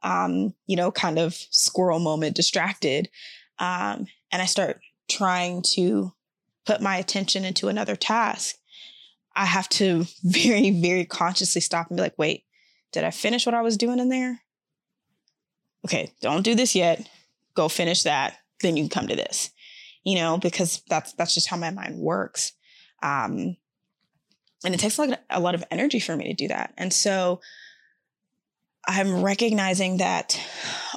um, 0.02 0.54
you 0.66 0.74
know, 0.74 0.90
kind 0.90 1.20
of 1.20 1.34
squirrel 1.50 2.00
moment 2.00 2.34
distracted. 2.34 3.08
Um, 3.60 4.08
and 4.32 4.42
I 4.42 4.46
start 4.46 4.80
trying 5.08 5.62
to 5.74 6.12
put 6.66 6.80
my 6.80 6.96
attention 6.96 7.44
into 7.44 7.68
another 7.68 7.94
task. 7.94 8.56
I 9.36 9.44
have 9.44 9.68
to 9.70 10.06
very, 10.24 10.72
very 10.72 11.04
consciously 11.04 11.60
stop 11.60 11.90
and 11.90 11.96
be 11.96 12.02
like, 12.02 12.18
wait, 12.18 12.42
did 12.90 13.04
I 13.04 13.12
finish 13.12 13.46
what 13.46 13.54
I 13.54 13.62
was 13.62 13.76
doing 13.76 14.00
in 14.00 14.08
there? 14.08 14.40
Okay, 15.84 16.10
don't 16.20 16.42
do 16.42 16.56
this 16.56 16.74
yet. 16.74 17.08
Go 17.54 17.68
finish 17.68 18.02
that. 18.02 18.36
Then 18.60 18.76
you 18.76 18.88
come 18.88 19.06
to 19.08 19.16
this, 19.16 19.50
you 20.04 20.16
know, 20.16 20.38
because 20.38 20.82
that's 20.88 21.12
that's 21.14 21.34
just 21.34 21.48
how 21.48 21.56
my 21.56 21.70
mind 21.70 21.98
works. 21.98 22.52
Um, 23.02 23.56
and 24.64 24.74
it 24.74 24.80
takes 24.80 24.98
like 24.98 25.18
a 25.30 25.40
lot 25.40 25.54
of 25.54 25.64
energy 25.70 26.00
for 26.00 26.16
me 26.16 26.24
to 26.24 26.34
do 26.34 26.48
that. 26.48 26.74
And 26.76 26.92
so 26.92 27.40
I'm 28.86 29.22
recognizing 29.22 29.98
that 29.98 30.40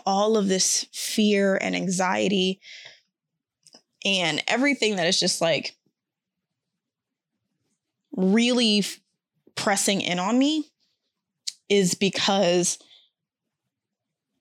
all 0.05 0.37
of 0.37 0.47
this 0.47 0.85
fear 0.93 1.57
and 1.61 1.75
anxiety 1.75 2.59
and 4.05 4.41
everything 4.47 4.95
that 4.95 5.07
is 5.07 5.19
just 5.19 5.41
like 5.41 5.75
really 8.15 8.79
f- 8.79 8.99
pressing 9.55 10.01
in 10.01 10.19
on 10.19 10.39
me 10.39 10.71
is 11.69 11.93
because 11.93 12.79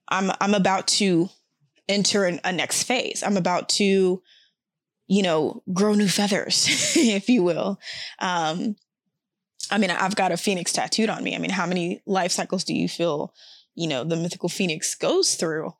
I'm 0.08 0.30
I'm 0.40 0.54
about 0.54 0.88
to 0.88 1.28
enter 1.90 2.24
an, 2.24 2.40
a 2.44 2.52
next 2.52 2.84
phase. 2.84 3.22
I'm 3.22 3.36
about 3.36 3.68
to, 3.70 4.22
you 5.08 5.22
know, 5.22 5.62
grow 5.72 5.94
new 5.94 6.08
feathers, 6.08 6.66
if 6.96 7.28
you 7.28 7.42
will. 7.42 7.78
Um, 8.18 8.76
I 9.70 9.78
mean, 9.78 9.90
I've 9.90 10.16
got 10.16 10.32
a 10.32 10.36
phoenix 10.36 10.72
tattooed 10.72 11.10
on 11.10 11.22
me. 11.22 11.34
I 11.34 11.38
mean, 11.38 11.50
how 11.50 11.66
many 11.66 12.02
life 12.06 12.32
cycles 12.32 12.64
do 12.64 12.74
you 12.74 12.88
feel, 12.88 13.32
you 13.74 13.88
know 13.88 14.04
the 14.04 14.16
mythical 14.16 14.48
phoenix 14.48 14.94
goes 14.94 15.34
through 15.34 15.72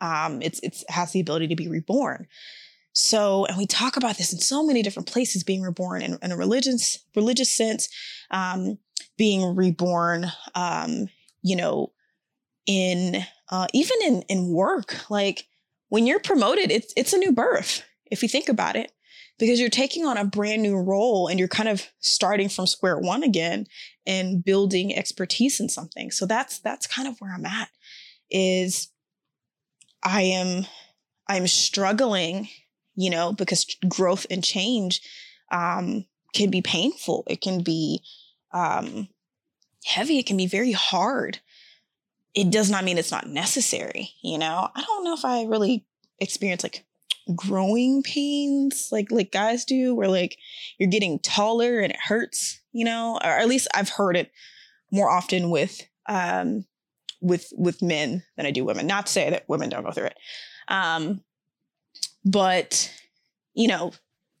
um 0.00 0.42
it's 0.42 0.60
it's 0.62 0.84
has 0.88 1.12
the 1.12 1.20
ability 1.20 1.48
to 1.48 1.56
be 1.56 1.68
reborn 1.68 2.26
so 2.92 3.46
and 3.46 3.56
we 3.56 3.66
talk 3.66 3.96
about 3.96 4.18
this 4.18 4.32
in 4.32 4.38
so 4.38 4.64
many 4.64 4.82
different 4.82 5.10
places 5.10 5.42
being 5.44 5.62
reborn 5.62 6.02
in, 6.02 6.18
in 6.22 6.32
a 6.32 6.36
religious 6.36 6.98
religious 7.14 7.50
sense 7.50 7.88
um 8.30 8.78
being 9.16 9.54
reborn 9.54 10.26
um 10.54 11.08
you 11.42 11.56
know 11.56 11.92
in 12.66 13.24
uh 13.50 13.66
even 13.72 13.96
in 14.04 14.22
in 14.28 14.48
work 14.48 15.08
like 15.10 15.46
when 15.88 16.06
you're 16.06 16.20
promoted 16.20 16.70
it's 16.70 16.92
it's 16.96 17.12
a 17.12 17.18
new 17.18 17.32
birth 17.32 17.84
if 18.10 18.22
you 18.22 18.28
think 18.28 18.48
about 18.48 18.76
it 18.76 18.92
because 19.38 19.60
you're 19.60 19.68
taking 19.68 20.06
on 20.06 20.16
a 20.16 20.24
brand 20.24 20.62
new 20.62 20.76
role 20.76 21.28
and 21.28 21.38
you're 21.38 21.48
kind 21.48 21.68
of 21.68 21.86
starting 22.00 22.48
from 22.48 22.66
square 22.66 22.98
one 22.98 23.22
again 23.22 23.66
and 24.06 24.44
building 24.44 24.96
expertise 24.96 25.60
in 25.60 25.68
something. 25.68 26.10
So 26.10 26.26
that's 26.26 26.58
that's 26.60 26.86
kind 26.86 27.06
of 27.06 27.18
where 27.20 27.34
I'm 27.34 27.44
at 27.44 27.68
is 28.30 28.88
I 30.02 30.22
am 30.22 30.66
I'm 31.28 31.46
struggling, 31.46 32.48
you 32.94 33.10
know, 33.10 33.32
because 33.32 33.66
growth 33.88 34.26
and 34.30 34.42
change 34.42 35.00
um, 35.52 36.06
can 36.34 36.50
be 36.50 36.62
painful. 36.62 37.24
It 37.28 37.40
can 37.40 37.62
be 37.62 38.02
um, 38.52 39.08
heavy. 39.84 40.18
It 40.18 40.26
can 40.26 40.36
be 40.36 40.46
very 40.46 40.72
hard. 40.72 41.40
It 42.36 42.50
does 42.50 42.70
not 42.70 42.84
mean 42.84 42.98
it's 42.98 43.10
not 43.10 43.28
necessary. 43.28 44.10
You 44.22 44.38
know, 44.38 44.68
I 44.76 44.82
don't 44.82 45.02
know 45.02 45.14
if 45.14 45.24
I 45.24 45.44
really 45.44 45.84
experience 46.20 46.62
like 46.62 46.84
growing 47.34 48.04
pains 48.04 48.88
like 48.92 49.10
like 49.10 49.32
guys 49.32 49.64
do 49.64 49.94
where 49.94 50.08
like 50.08 50.38
you're 50.78 50.88
getting 50.88 51.18
taller 51.18 51.80
and 51.80 51.92
it 51.92 51.98
hurts 52.00 52.60
you 52.76 52.84
know? 52.84 53.18
Or 53.24 53.30
at 53.30 53.48
least 53.48 53.68
i've 53.74 53.88
heard 53.88 54.16
it 54.16 54.30
more 54.92 55.10
often 55.10 55.50
with 55.50 55.80
um 56.06 56.66
with 57.22 57.52
with 57.56 57.82
men 57.82 58.22
than 58.36 58.46
i 58.46 58.50
do 58.50 58.64
women. 58.64 58.86
Not 58.86 59.06
to 59.06 59.12
say 59.12 59.30
that 59.30 59.48
women 59.48 59.70
don't 59.70 59.82
go 59.82 59.90
through 59.90 60.06
it. 60.06 60.18
Um 60.68 61.22
but 62.24 62.92
you 63.54 63.66
know 63.66 63.92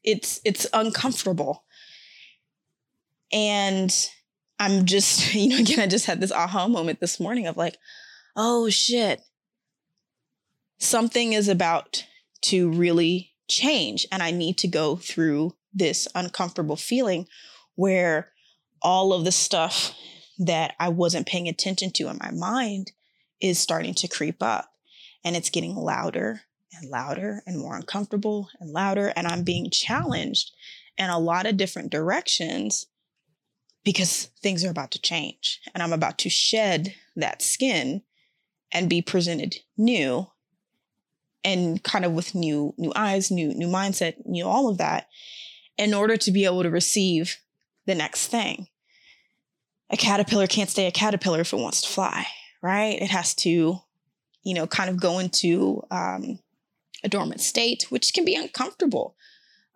it's 0.04 0.40
it's 0.44 0.66
uncomfortable. 0.72 1.64
And 3.32 3.92
i'm 4.58 4.84
just 4.84 5.34
you 5.34 5.48
know 5.48 5.58
again 5.58 5.80
i 5.80 5.86
just 5.86 6.06
had 6.06 6.20
this 6.20 6.32
aha 6.32 6.68
moment 6.68 7.00
this 7.00 7.20
morning 7.20 7.46
of 7.46 7.56
like 7.56 7.76
oh 8.36 8.68
shit 8.68 9.22
something 10.78 11.32
is 11.32 11.48
about 11.48 12.04
to 12.42 12.70
really 12.70 13.32
change. 13.48 14.06
And 14.12 14.22
I 14.22 14.30
need 14.30 14.58
to 14.58 14.68
go 14.68 14.96
through 14.96 15.54
this 15.72 16.08
uncomfortable 16.14 16.76
feeling 16.76 17.26
where 17.74 18.30
all 18.82 19.12
of 19.12 19.24
the 19.24 19.32
stuff 19.32 19.94
that 20.38 20.74
I 20.78 20.88
wasn't 20.88 21.26
paying 21.26 21.48
attention 21.48 21.90
to 21.92 22.08
in 22.08 22.18
my 22.20 22.30
mind 22.30 22.92
is 23.40 23.58
starting 23.58 23.94
to 23.94 24.08
creep 24.08 24.42
up 24.42 24.70
and 25.24 25.36
it's 25.36 25.50
getting 25.50 25.74
louder 25.74 26.42
and 26.72 26.90
louder 26.90 27.42
and 27.46 27.58
more 27.58 27.76
uncomfortable 27.76 28.48
and 28.60 28.70
louder. 28.70 29.12
And 29.16 29.26
I'm 29.26 29.44
being 29.44 29.70
challenged 29.70 30.52
in 30.98 31.10
a 31.10 31.18
lot 31.18 31.46
of 31.46 31.56
different 31.56 31.90
directions 31.90 32.86
because 33.86 34.30
things 34.42 34.64
are 34.64 34.70
about 34.70 34.90
to 34.90 35.00
change 35.00 35.60
and 35.72 35.80
I'm 35.80 35.92
about 35.92 36.18
to 36.18 36.28
shed 36.28 36.92
that 37.14 37.40
skin 37.40 38.02
and 38.72 38.90
be 38.90 39.00
presented 39.00 39.54
new 39.78 40.26
and 41.44 41.80
kind 41.84 42.04
of 42.04 42.10
with 42.10 42.34
new 42.34 42.74
new 42.76 42.92
eyes, 42.96 43.30
new 43.30 43.54
new 43.54 43.68
mindset, 43.68 44.26
new 44.26 44.44
all 44.44 44.68
of 44.68 44.78
that, 44.78 45.06
in 45.78 45.94
order 45.94 46.16
to 46.16 46.32
be 46.32 46.44
able 46.44 46.64
to 46.64 46.70
receive 46.70 47.36
the 47.86 47.94
next 47.94 48.26
thing. 48.26 48.66
A 49.90 49.96
caterpillar 49.96 50.48
can't 50.48 50.68
stay 50.68 50.88
a 50.88 50.90
caterpillar 50.90 51.42
if 51.42 51.52
it 51.52 51.60
wants 51.60 51.82
to 51.82 51.88
fly, 51.88 52.26
right? 52.60 53.00
It 53.00 53.10
has 53.10 53.36
to, 53.36 53.78
you 54.42 54.54
know, 54.54 54.66
kind 54.66 54.90
of 54.90 55.00
go 55.00 55.20
into 55.20 55.80
um, 55.92 56.40
a 57.04 57.08
dormant 57.08 57.40
state, 57.40 57.86
which 57.90 58.12
can 58.12 58.24
be 58.24 58.34
uncomfortable. 58.34 59.14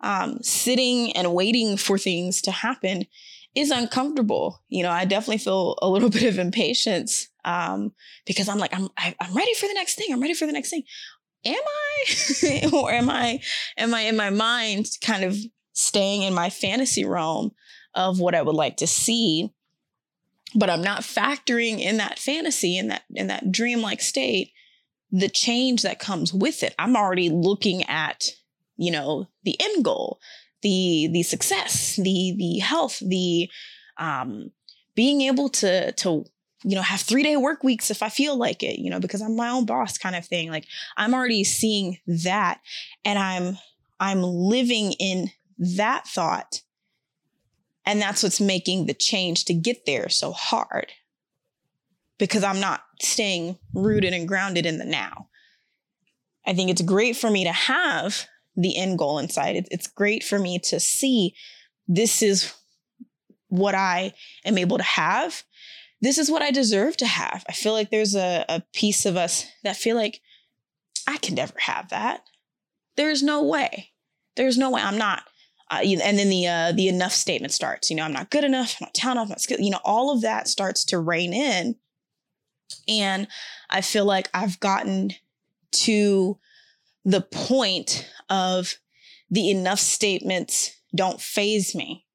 Um, 0.01 0.39
sitting 0.41 1.15
and 1.15 1.33
waiting 1.33 1.77
for 1.77 1.97
things 1.97 2.41
to 2.41 2.51
happen 2.51 3.05
is 3.55 3.71
uncomfortable. 3.71 4.61
You 4.69 4.83
know, 4.83 4.91
I 4.91 5.05
definitely 5.05 5.39
feel 5.39 5.77
a 5.81 5.89
little 5.89 6.09
bit 6.11 6.23
of 6.23 6.39
impatience 6.39 7.27
um, 7.43 7.93
because 8.25 8.47
I'm 8.47 8.59
like, 8.59 8.73
I'm 8.73 8.89
I, 8.97 9.09
am 9.09 9.15
i 9.19 9.25
am 9.27 9.33
ready 9.35 9.53
for 9.55 9.67
the 9.67 9.73
next 9.73 9.95
thing. 9.95 10.07
I'm 10.11 10.21
ready 10.21 10.33
for 10.33 10.45
the 10.45 10.53
next 10.53 10.69
thing 10.69 10.83
am 11.45 11.55
I? 11.55 12.69
or 12.73 12.91
am 12.91 13.09
I 13.09 13.41
am 13.77 13.93
I 13.93 14.01
in 14.01 14.15
my 14.15 14.29
mind 14.29 14.89
kind 15.01 15.23
of 15.23 15.37
staying 15.73 16.23
in 16.23 16.33
my 16.33 16.49
fantasy 16.49 17.05
realm 17.05 17.51
of 17.93 18.19
what 18.19 18.35
I 18.35 18.41
would 18.41 18.55
like 18.55 18.77
to 18.77 18.87
see? 18.87 19.53
But 20.53 20.69
I'm 20.69 20.83
not 20.83 21.01
factoring 21.01 21.79
in 21.79 21.97
that 21.97 22.19
fantasy, 22.19 22.77
in 22.77 22.89
that 22.89 23.03
in 23.13 23.27
that 23.27 23.51
dreamlike 23.51 24.01
state, 24.01 24.51
the 25.11 25.29
change 25.29 25.83
that 25.83 25.99
comes 25.99 26.33
with 26.33 26.63
it. 26.63 26.75
I'm 26.77 26.95
already 26.95 27.29
looking 27.29 27.83
at, 27.83 28.31
you 28.75 28.91
know, 28.91 29.27
the 29.43 29.55
end 29.61 29.85
goal, 29.85 30.19
the 30.61 31.09
the 31.11 31.23
success, 31.23 31.95
the 31.95 32.35
the 32.37 32.59
health, 32.59 32.99
the 32.99 33.49
um 33.97 34.51
being 34.95 35.21
able 35.21 35.49
to 35.49 35.91
to 35.93 36.25
you 36.63 36.75
know, 36.75 36.81
have 36.81 37.01
three 37.01 37.23
day 37.23 37.35
work 37.35 37.63
weeks 37.63 37.89
if 37.89 38.03
I 38.03 38.09
feel 38.09 38.37
like 38.37 38.63
it, 38.63 38.79
you 38.79 38.89
know, 38.89 38.99
because 38.99 39.21
I'm 39.21 39.35
my 39.35 39.49
own 39.49 39.65
boss 39.65 39.97
kind 39.97 40.15
of 40.15 40.25
thing. 40.25 40.49
Like 40.49 40.65
I'm 40.97 41.13
already 41.13 41.43
seeing 41.43 41.97
that 42.07 42.59
and 43.03 43.17
I'm, 43.17 43.57
I'm 43.99 44.21
living 44.21 44.93
in 44.93 45.29
that 45.57 46.07
thought. 46.07 46.61
And 47.85 47.99
that's 47.99 48.21
what's 48.21 48.39
making 48.39 48.85
the 48.85 48.93
change 48.93 49.45
to 49.45 49.53
get 49.53 49.85
there 49.87 50.07
so 50.07 50.31
hard 50.31 50.91
because 52.19 52.43
I'm 52.43 52.59
not 52.59 52.81
staying 53.01 53.57
rooted 53.73 54.13
and 54.13 54.27
grounded 54.27 54.67
in 54.67 54.77
the 54.77 54.85
now. 54.85 55.29
I 56.45 56.53
think 56.53 56.69
it's 56.69 56.81
great 56.81 57.15
for 57.15 57.29
me 57.31 57.43
to 57.43 57.51
have 57.51 58.27
the 58.55 58.77
end 58.77 58.97
goal 58.97 59.19
inside. 59.19 59.67
It's 59.71 59.87
great 59.87 60.23
for 60.23 60.39
me 60.39 60.59
to 60.59 60.79
see 60.79 61.35
this 61.87 62.21
is 62.21 62.53
what 63.47 63.75
I 63.75 64.13
am 64.45 64.57
able 64.57 64.77
to 64.77 64.83
have 64.83 65.43
this 66.01 66.17
is 66.17 66.31
what 66.31 66.41
I 66.41 66.51
deserve 66.51 66.97
to 66.97 67.05
have. 67.05 67.45
I 67.47 67.53
feel 67.53 67.73
like 67.73 67.91
there's 67.91 68.15
a, 68.15 68.43
a 68.49 68.63
piece 68.73 69.05
of 69.05 69.15
us 69.15 69.45
that 69.63 69.75
feel 69.75 69.95
like 69.95 70.19
I 71.07 71.17
can 71.17 71.35
never 71.35 71.53
have 71.59 71.89
that. 71.89 72.23
There's 72.97 73.21
no 73.21 73.43
way. 73.43 73.91
There's 74.35 74.57
no 74.57 74.71
way 74.71 74.81
I'm 74.81 74.97
not. 74.97 75.23
Uh, 75.69 75.81
and 76.03 76.17
then 76.17 76.29
the 76.29 76.47
uh, 76.47 76.71
the 76.73 76.89
enough 76.89 77.13
statement 77.13 77.53
starts. 77.53 77.89
You 77.89 77.95
know, 77.95 78.03
I'm 78.03 78.11
not 78.11 78.31
good 78.31 78.43
enough. 78.43 78.75
I'm 78.81 78.87
not 78.87 78.93
talented. 78.93 79.23
I'm 79.23 79.29
not 79.29 79.41
skilled. 79.41 79.61
You 79.61 79.69
know, 79.69 79.79
all 79.85 80.11
of 80.11 80.21
that 80.21 80.47
starts 80.47 80.83
to 80.85 80.99
rein 80.99 81.33
in, 81.33 81.75
and 82.89 83.27
I 83.69 83.79
feel 83.79 84.03
like 84.03 84.29
I've 84.33 84.59
gotten 84.59 85.11
to 85.71 86.37
the 87.03 87.21
point 87.21 88.09
of 88.29 88.75
the 89.29 89.49
enough 89.49 89.79
statements 89.79 90.71
don't 90.95 91.21
faze 91.21 91.73
me 91.73 92.05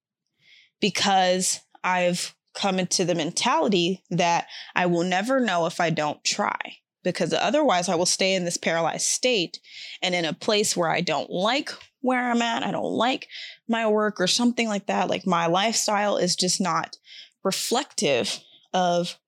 because 0.81 1.61
I've 1.83 2.35
come 2.55 2.79
into 2.79 3.05
the 3.05 3.15
mentality 3.15 4.03
that 4.11 4.47
I 4.75 4.87
will 4.87 5.05
never 5.05 5.41
know 5.41 5.67
if 5.67 5.81
I 5.81 5.91
don't 5.91 6.23
try 6.25 6.59
because 7.03 7.33
otherwise 7.33 7.89
I 7.89 7.95
will 7.95 8.07
stay 8.07 8.35
in 8.35 8.45
this 8.45 8.57
paralyzed 8.57 9.07
state 9.07 9.61
and 10.03 10.15
in 10.15 10.25
a 10.25 10.33
place 10.33 10.77
where 10.77 10.91
I 10.91 11.01
don't 11.01 11.31
like 11.31 11.71
where 12.01 12.31
I'm 12.31 12.43
at, 12.43 12.63
I 12.63 12.71
don't 12.71 12.93
like 12.93 13.29
my 13.69 13.89
work 13.89 14.21
or 14.21 14.27
something 14.27 14.69
like 14.69 14.87
that. 14.87 15.09
Like 15.09 15.27
my 15.27 15.47
lifestyle 15.47 16.17
is 16.17 16.37
just 16.37 16.61
not 16.61 16.97
reflective 17.45 18.41
of 18.73 19.19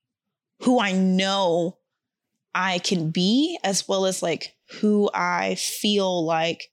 who 0.63 0.81
I 0.81 0.93
know 0.93 1.79
I 2.55 2.79
can 2.79 3.11
be, 3.11 3.59
as 3.63 3.87
well 3.87 4.07
as 4.07 4.23
like 4.23 4.57
who 4.81 5.11
I 5.13 5.55
feel 5.57 6.25
like. 6.25 6.71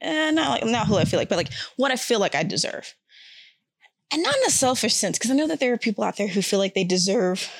Eh, 0.00 0.30
not 0.32 0.50
like 0.50 0.70
not 0.70 0.86
who 0.86 0.96
I 0.96 1.04
feel 1.04 1.18
like, 1.18 1.28
but 1.28 1.38
like 1.38 1.52
what 1.76 1.90
I 1.90 1.96
feel 1.96 2.20
like 2.20 2.34
I 2.34 2.42
deserve 2.42 2.94
and 4.14 4.22
not 4.22 4.36
in 4.36 4.46
a 4.46 4.50
selfish 4.50 4.94
sense, 4.94 5.18
because 5.18 5.32
I 5.32 5.34
know 5.34 5.48
that 5.48 5.58
there 5.58 5.72
are 5.72 5.78
people 5.78 6.04
out 6.04 6.16
there 6.16 6.28
who 6.28 6.40
feel 6.40 6.60
like 6.60 6.74
they 6.74 6.84
deserve 6.84 7.50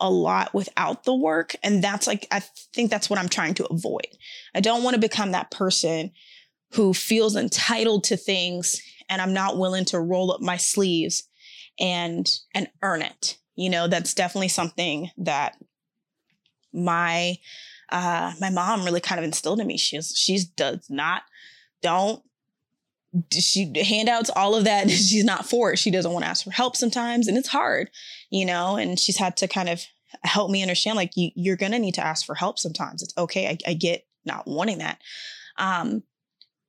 a 0.00 0.10
lot 0.10 0.52
without 0.52 1.04
the 1.04 1.14
work. 1.14 1.54
And 1.62 1.84
that's 1.84 2.08
like, 2.08 2.26
I 2.32 2.40
think 2.74 2.90
that's 2.90 3.08
what 3.08 3.18
I'm 3.18 3.28
trying 3.28 3.54
to 3.54 3.66
avoid. 3.66 4.08
I 4.56 4.60
don't 4.60 4.82
want 4.82 4.94
to 4.94 5.00
become 5.00 5.30
that 5.30 5.52
person 5.52 6.10
who 6.72 6.94
feels 6.94 7.36
entitled 7.36 8.02
to 8.04 8.16
things 8.16 8.82
and 9.08 9.22
I'm 9.22 9.32
not 9.32 9.56
willing 9.56 9.84
to 9.86 10.00
roll 10.00 10.32
up 10.32 10.40
my 10.40 10.56
sleeves 10.56 11.28
and 11.78 12.28
and 12.54 12.68
earn 12.82 13.02
it. 13.02 13.38
You 13.54 13.70
know, 13.70 13.86
that's 13.86 14.14
definitely 14.14 14.48
something 14.48 15.10
that 15.18 15.56
my 16.74 17.36
uh 17.90 18.32
my 18.40 18.50
mom 18.50 18.84
really 18.84 19.00
kind 19.00 19.18
of 19.18 19.24
instilled 19.24 19.60
in 19.60 19.66
me. 19.66 19.76
She's 19.76 20.12
she's 20.16 20.44
does 20.44 20.86
not 20.90 21.22
don't 21.82 22.22
she 23.32 23.72
handouts 23.84 24.30
all 24.30 24.54
of 24.56 24.64
that 24.64 24.90
she's 24.90 25.24
not 25.24 25.48
for 25.48 25.72
it. 25.72 25.78
She 25.78 25.90
doesn't 25.90 26.12
want 26.12 26.24
to 26.24 26.30
ask 26.30 26.44
for 26.44 26.50
help 26.50 26.76
sometimes 26.76 27.28
and 27.28 27.38
it's 27.38 27.48
hard 27.48 27.90
you 28.30 28.44
know 28.44 28.76
and 28.76 28.98
she's 28.98 29.16
had 29.16 29.36
to 29.38 29.48
kind 29.48 29.68
of 29.68 29.84
help 30.22 30.50
me 30.50 30.62
understand 30.62 30.96
like 30.96 31.16
you, 31.16 31.30
you're 31.34 31.56
gonna 31.56 31.78
need 31.78 31.94
to 31.94 32.04
ask 32.04 32.26
for 32.26 32.34
help 32.34 32.58
sometimes. 32.58 33.02
It's 33.02 33.16
okay. 33.16 33.48
I, 33.48 33.58
I 33.70 33.74
get 33.74 34.06
not 34.24 34.46
wanting 34.46 34.78
that. 34.78 35.00
Um 35.58 36.02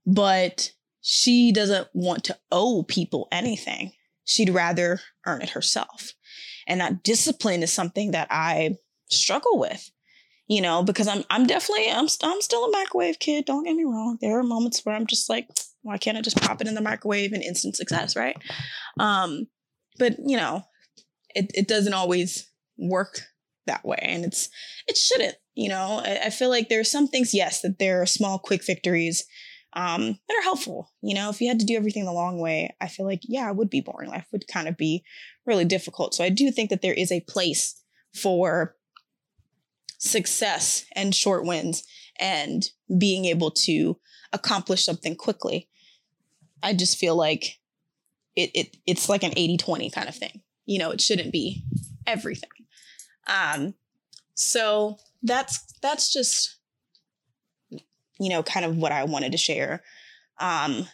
but 0.06 0.72
she 1.02 1.52
doesn't 1.52 1.88
want 1.94 2.24
to 2.26 2.38
owe 2.52 2.84
people 2.84 3.28
anything. 3.32 3.92
She'd 4.26 4.50
rather 4.50 5.00
earn 5.26 5.42
it 5.42 5.52
herself. 5.52 6.14
And 6.68 6.82
that 6.82 7.04
discipline 7.04 7.62
is 7.62 7.72
something 7.72 8.12
that 8.12 8.28
I 8.32 8.78
struggle 9.10 9.60
with, 9.60 9.92
you 10.48 10.62
know, 10.62 10.84
because 10.84 11.08
I'm 11.08 11.24
I'm 11.30 11.48
definitely 11.48 11.90
I'm 11.90 12.08
I'm 12.24 12.42
still 12.42 12.66
a 12.66 12.72
microwave 12.72 13.20
kid. 13.20 13.46
Don't 13.46 13.64
get 13.64 13.76
me 13.76 13.84
wrong. 13.84 14.18
There 14.22 14.38
are 14.38 14.44
moments 14.44 14.86
where 14.86 14.96
I'm 14.96 15.08
just 15.08 15.30
like, 15.30 15.48
why 15.82 15.98
can't 15.98 16.18
I 16.18 16.22
just 16.22 16.42
pop 16.42 16.62
it 16.62 16.68
in 16.68 16.76
the 16.76 16.82
microwave 16.82 17.34
and 17.34 17.44
instant 17.44 17.76
success, 17.76 18.16
right? 18.16 18.38
Um, 19.00 19.48
but 19.98 20.16
you 20.26 20.38
know, 20.38 20.64
it 21.34 21.52
it 21.54 21.68
doesn't 21.68 21.94
always 21.94 22.50
work 22.78 23.22
that 23.68 23.86
way, 23.86 24.00
and 24.02 24.26
it's 24.26 24.50
it 24.88 24.98
shouldn't. 24.98 25.36
You 25.56 25.70
know, 25.70 26.02
I, 26.04 26.26
I 26.26 26.30
feel 26.30 26.50
like 26.50 26.70
there 26.70 26.82
are 26.82 26.86
some 26.86 27.08
things, 27.08 27.34
yes, 27.34 27.62
that 27.62 27.80
there 27.80 28.02
are 28.02 28.06
small, 28.06 28.38
quick 28.38 28.66
victories 28.66 29.26
um, 29.76 30.20
that 30.28 30.38
are 30.38 30.44
helpful. 30.44 30.92
You 31.02 31.16
know, 31.16 31.30
if 31.30 31.42
you 31.42 31.48
had 31.48 31.60
to 31.60 31.66
do 31.66 31.76
everything 31.76 32.06
the 32.06 32.12
long 32.12 32.40
way, 32.40 32.76
I 32.82 32.88
feel 32.88 33.06
like, 33.06 33.22
yeah, 33.24 33.50
it 33.50 33.56
would 33.56 33.70
be 33.70 33.82
boring. 33.82 34.10
Life 34.10 34.28
would 34.32 34.48
kind 34.48 34.68
of 34.68 34.78
be 34.78 35.04
really 35.46 35.66
difficult. 35.66 36.14
So 36.14 36.24
I 36.24 36.30
do 36.30 36.52
think 36.52 36.70
that 36.70 36.82
there 36.82 36.94
is 36.94 37.12
a 37.12 37.22
place 37.22 37.82
for 38.14 38.76
success 40.06 40.86
and 40.96 41.14
short 41.14 41.46
wins 41.46 41.84
and 42.20 42.70
being 42.98 43.26
able 43.26 43.52
to 43.52 43.98
accomplish 44.32 44.86
something 44.86 45.16
quickly. 45.16 45.68
I 46.64 46.74
just 46.74 46.98
feel 46.98 47.16
like 47.16 47.60
it, 48.36 48.52
it 48.54 48.78
it's 48.86 49.10
like 49.10 49.24
an 49.24 49.32
80-20 49.32 49.92
kind 49.94 50.10
of 50.10 50.16
thing. 50.16 50.42
You 50.66 50.80
know, 50.80 50.92
it 50.92 51.02
shouldn't 51.02 51.32
be 51.32 51.64
everything. 52.08 52.50
Um, 53.28 53.74
so 54.34 54.98
that's 55.24 55.66
that's 55.82 56.12
just 56.12 56.56
you 58.20 58.30
know, 58.30 58.44
kind 58.44 58.66
of 58.66 58.78
what 58.78 58.92
I 58.92 59.04
wanted 59.04 59.32
to 59.34 59.38
share. 59.38 59.84
Um, 60.40 60.88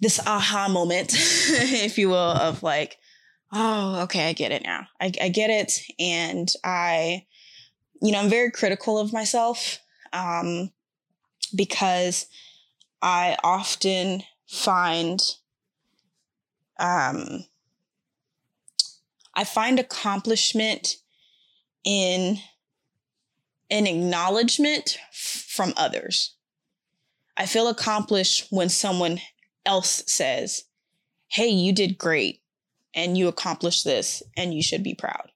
this 0.00 0.20
aha 0.26 0.68
moment, 0.68 1.12
if 1.14 1.98
you 1.98 2.08
will, 2.08 2.16
of 2.16 2.62
like, 2.62 2.98
oh, 3.52 4.02
okay, 4.02 4.28
I 4.28 4.32
get 4.32 4.52
it 4.52 4.62
now. 4.62 4.86
I, 5.00 5.12
I 5.20 5.28
get 5.28 5.50
it. 5.50 5.80
And 5.98 6.52
I, 6.64 7.26
you 8.00 8.12
know, 8.12 8.20
I'm 8.20 8.28
very 8.28 8.50
critical 8.50 8.98
of 8.98 9.12
myself 9.12 9.78
um, 10.12 10.70
because 11.54 12.26
I 13.02 13.36
often 13.42 14.22
find, 14.46 15.20
um, 16.78 17.44
I 19.34 19.44
find 19.44 19.78
accomplishment 19.78 20.96
in 21.84 22.38
an 23.70 23.86
acknowledgement 23.86 24.98
from 25.12 25.72
others. 25.76 26.34
I 27.36 27.46
feel 27.46 27.68
accomplished 27.68 28.46
when 28.50 28.68
someone 28.68 29.20
else 29.64 30.02
says, 30.06 30.64
Hey, 31.28 31.48
you 31.48 31.72
did 31.72 31.98
great 31.98 32.40
and 32.94 33.18
you 33.18 33.28
accomplished 33.28 33.84
this 33.84 34.22
and 34.36 34.54
you 34.54 34.62
should 34.62 34.82
be 34.82 34.94
proud. 34.94 35.30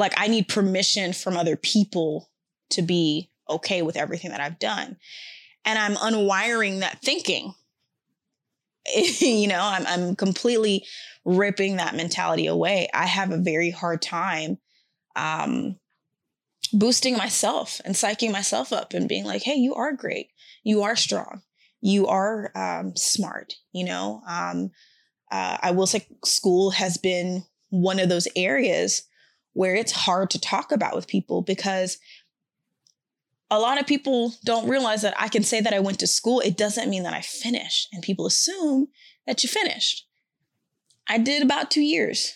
Like 0.00 0.14
I 0.16 0.28
need 0.28 0.48
permission 0.48 1.12
from 1.12 1.36
other 1.36 1.56
people 1.56 2.30
to 2.70 2.82
be 2.82 3.30
okay 3.48 3.82
with 3.82 3.96
everything 3.96 4.30
that 4.30 4.40
I've 4.40 4.58
done. 4.58 4.96
And 5.64 5.78
I'm 5.78 5.94
unwiring 5.96 6.80
that 6.80 7.02
thinking. 7.02 7.54
you 9.20 9.46
know, 9.46 9.60
I'm, 9.60 9.86
I'm 9.86 10.16
completely 10.16 10.86
ripping 11.26 11.76
that 11.76 11.94
mentality 11.94 12.46
away. 12.46 12.88
I 12.94 13.04
have 13.04 13.30
a 13.30 13.38
very 13.38 13.70
hard 13.70 14.00
time 14.00 14.56
um, 15.16 15.76
boosting 16.72 17.18
myself 17.18 17.80
and 17.84 17.94
psyching 17.94 18.32
myself 18.32 18.72
up 18.72 18.94
and 18.94 19.08
being 19.08 19.24
like, 19.24 19.42
hey, 19.42 19.56
you 19.56 19.74
are 19.74 19.92
great. 19.92 20.30
You 20.64 20.82
are 20.82 20.96
strong. 20.96 21.42
You 21.82 22.06
are 22.06 22.52
um, 22.56 22.96
smart. 22.96 23.54
You 23.72 23.84
know, 23.84 24.22
um, 24.26 24.70
uh, 25.30 25.58
I 25.60 25.72
will 25.72 25.86
say 25.86 26.06
school 26.24 26.70
has 26.70 26.96
been 26.96 27.44
one 27.68 28.00
of 28.00 28.08
those 28.08 28.28
areas 28.34 29.02
where 29.52 29.74
it's 29.74 29.92
hard 29.92 30.30
to 30.30 30.40
talk 30.40 30.72
about 30.72 30.94
with 30.94 31.08
people 31.08 31.42
because 31.42 31.98
a 33.50 33.58
lot 33.58 33.80
of 33.80 33.86
people 33.86 34.34
don't 34.44 34.68
realize 34.68 35.02
that 35.02 35.14
I 35.18 35.28
can 35.28 35.42
say 35.42 35.60
that 35.60 35.74
I 35.74 35.80
went 35.80 35.98
to 36.00 36.06
school. 36.06 36.40
It 36.40 36.56
doesn't 36.56 36.88
mean 36.88 37.02
that 37.02 37.14
I 37.14 37.20
finished. 37.20 37.88
And 37.92 38.02
people 38.02 38.26
assume 38.26 38.88
that 39.26 39.42
you 39.42 39.48
finished. 39.48 40.06
I 41.08 41.18
did 41.18 41.42
about 41.42 41.70
two 41.70 41.80
years 41.80 42.32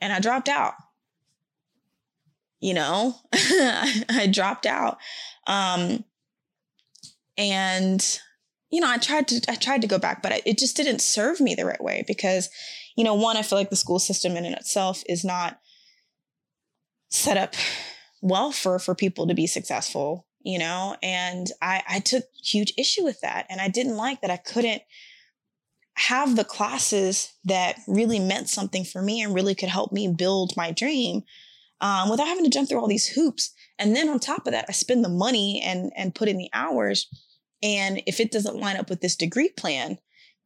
and 0.00 0.12
I 0.12 0.20
dropped 0.20 0.48
out 0.48 0.74
you 2.64 2.72
know, 2.72 3.14
I, 3.34 4.26
dropped 4.32 4.64
out. 4.64 4.96
Um, 5.46 6.02
and, 7.36 8.18
you 8.70 8.80
know, 8.80 8.90
I 8.90 8.96
tried 8.96 9.28
to, 9.28 9.42
I 9.50 9.56
tried 9.56 9.82
to 9.82 9.86
go 9.86 9.98
back, 9.98 10.22
but 10.22 10.40
it 10.46 10.56
just 10.56 10.74
didn't 10.74 11.00
serve 11.00 11.42
me 11.42 11.54
the 11.54 11.66
right 11.66 11.84
way 11.84 12.04
because, 12.06 12.48
you 12.96 13.04
know, 13.04 13.12
one, 13.12 13.36
I 13.36 13.42
feel 13.42 13.58
like 13.58 13.68
the 13.68 13.76
school 13.76 13.98
system 13.98 14.34
in 14.34 14.46
and 14.46 14.54
itself 14.54 15.02
is 15.06 15.26
not 15.26 15.58
set 17.14 17.36
up 17.36 17.54
well 18.20 18.52
for, 18.52 18.78
for 18.78 18.94
people 18.94 19.26
to 19.26 19.34
be 19.34 19.46
successful, 19.46 20.26
you 20.42 20.58
know, 20.58 20.96
and 21.02 21.48
I, 21.62 21.82
I 21.88 22.00
took 22.00 22.24
huge 22.42 22.72
issue 22.76 23.04
with 23.04 23.20
that. 23.20 23.46
And 23.48 23.60
I 23.60 23.68
didn't 23.68 23.96
like 23.96 24.20
that 24.20 24.30
I 24.30 24.36
couldn't, 24.36 24.82
have 25.96 26.34
the 26.34 26.44
classes 26.44 27.32
that 27.44 27.78
really 27.86 28.18
meant 28.18 28.48
something 28.48 28.84
for 28.84 29.00
me 29.00 29.22
and 29.22 29.34
really 29.34 29.54
could 29.54 29.68
help 29.68 29.92
me 29.92 30.08
build 30.08 30.56
my 30.56 30.72
dream 30.72 31.22
um, 31.80 32.10
without 32.10 32.26
having 32.26 32.44
to 32.44 32.50
jump 32.50 32.68
through 32.68 32.80
all 32.80 32.88
these 32.88 33.06
hoops. 33.06 33.52
And 33.78 33.94
then 33.94 34.08
on 34.08 34.18
top 34.18 34.46
of 34.46 34.52
that, 34.52 34.66
I 34.68 34.72
spend 34.72 35.04
the 35.04 35.08
money 35.08 35.62
and 35.64 35.92
and 35.96 36.14
put 36.14 36.28
in 36.28 36.36
the 36.36 36.50
hours. 36.52 37.08
And 37.62 38.02
if 38.06 38.20
it 38.20 38.30
doesn't 38.30 38.58
line 38.58 38.76
up 38.76 38.90
with 38.90 39.00
this 39.00 39.16
degree 39.16 39.50
plan, 39.50 39.98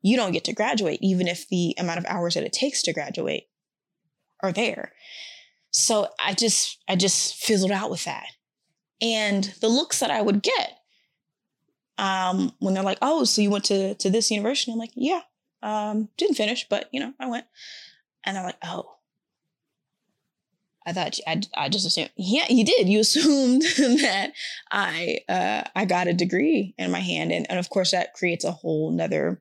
you 0.02 0.16
don't 0.16 0.32
get 0.32 0.44
to 0.44 0.52
graduate, 0.52 1.00
even 1.02 1.26
if 1.26 1.48
the 1.48 1.74
amount 1.78 1.98
of 1.98 2.06
hours 2.06 2.34
that 2.34 2.44
it 2.44 2.52
takes 2.52 2.82
to 2.82 2.92
graduate 2.92 3.44
are 4.42 4.52
there. 4.52 4.92
So 5.70 6.08
I 6.18 6.34
just 6.34 6.78
I 6.88 6.96
just 6.96 7.36
fizzled 7.36 7.72
out 7.72 7.90
with 7.90 8.04
that. 8.04 8.26
And 9.00 9.44
the 9.60 9.68
looks 9.68 10.00
that 10.00 10.10
I 10.10 10.20
would 10.20 10.42
get 10.42 10.78
um, 11.98 12.52
when 12.58 12.74
they're 12.74 12.82
like, 12.82 12.98
"Oh, 13.02 13.24
so 13.24 13.42
you 13.42 13.50
went 13.50 13.64
to 13.66 13.94
to 13.94 14.10
this 14.10 14.30
university?" 14.30 14.72
I'm 14.72 14.78
like, 14.78 14.92
"Yeah, 14.94 15.20
um, 15.62 16.08
didn't 16.16 16.36
finish, 16.36 16.66
but 16.68 16.88
you 16.92 17.00
know, 17.00 17.12
I 17.20 17.26
went." 17.26 17.46
And 18.24 18.36
they're 18.36 18.44
like, 18.44 18.58
"Oh, 18.62 18.98
I 20.88 20.92
thought 20.94 21.18
I, 21.26 21.42
I 21.54 21.68
just 21.68 21.86
assumed, 21.86 22.10
yeah, 22.16 22.46
you 22.48 22.64
did. 22.64 22.88
You 22.88 23.00
assumed 23.00 23.62
that 23.62 24.32
I 24.70 25.18
uh, 25.28 25.64
I 25.76 25.84
got 25.84 26.08
a 26.08 26.14
degree 26.14 26.74
in 26.78 26.90
my 26.90 27.00
hand, 27.00 27.30
and, 27.30 27.48
and 27.50 27.58
of 27.58 27.68
course 27.68 27.90
that 27.90 28.14
creates 28.14 28.44
a 28.44 28.52
whole 28.52 28.90
nother 28.90 29.40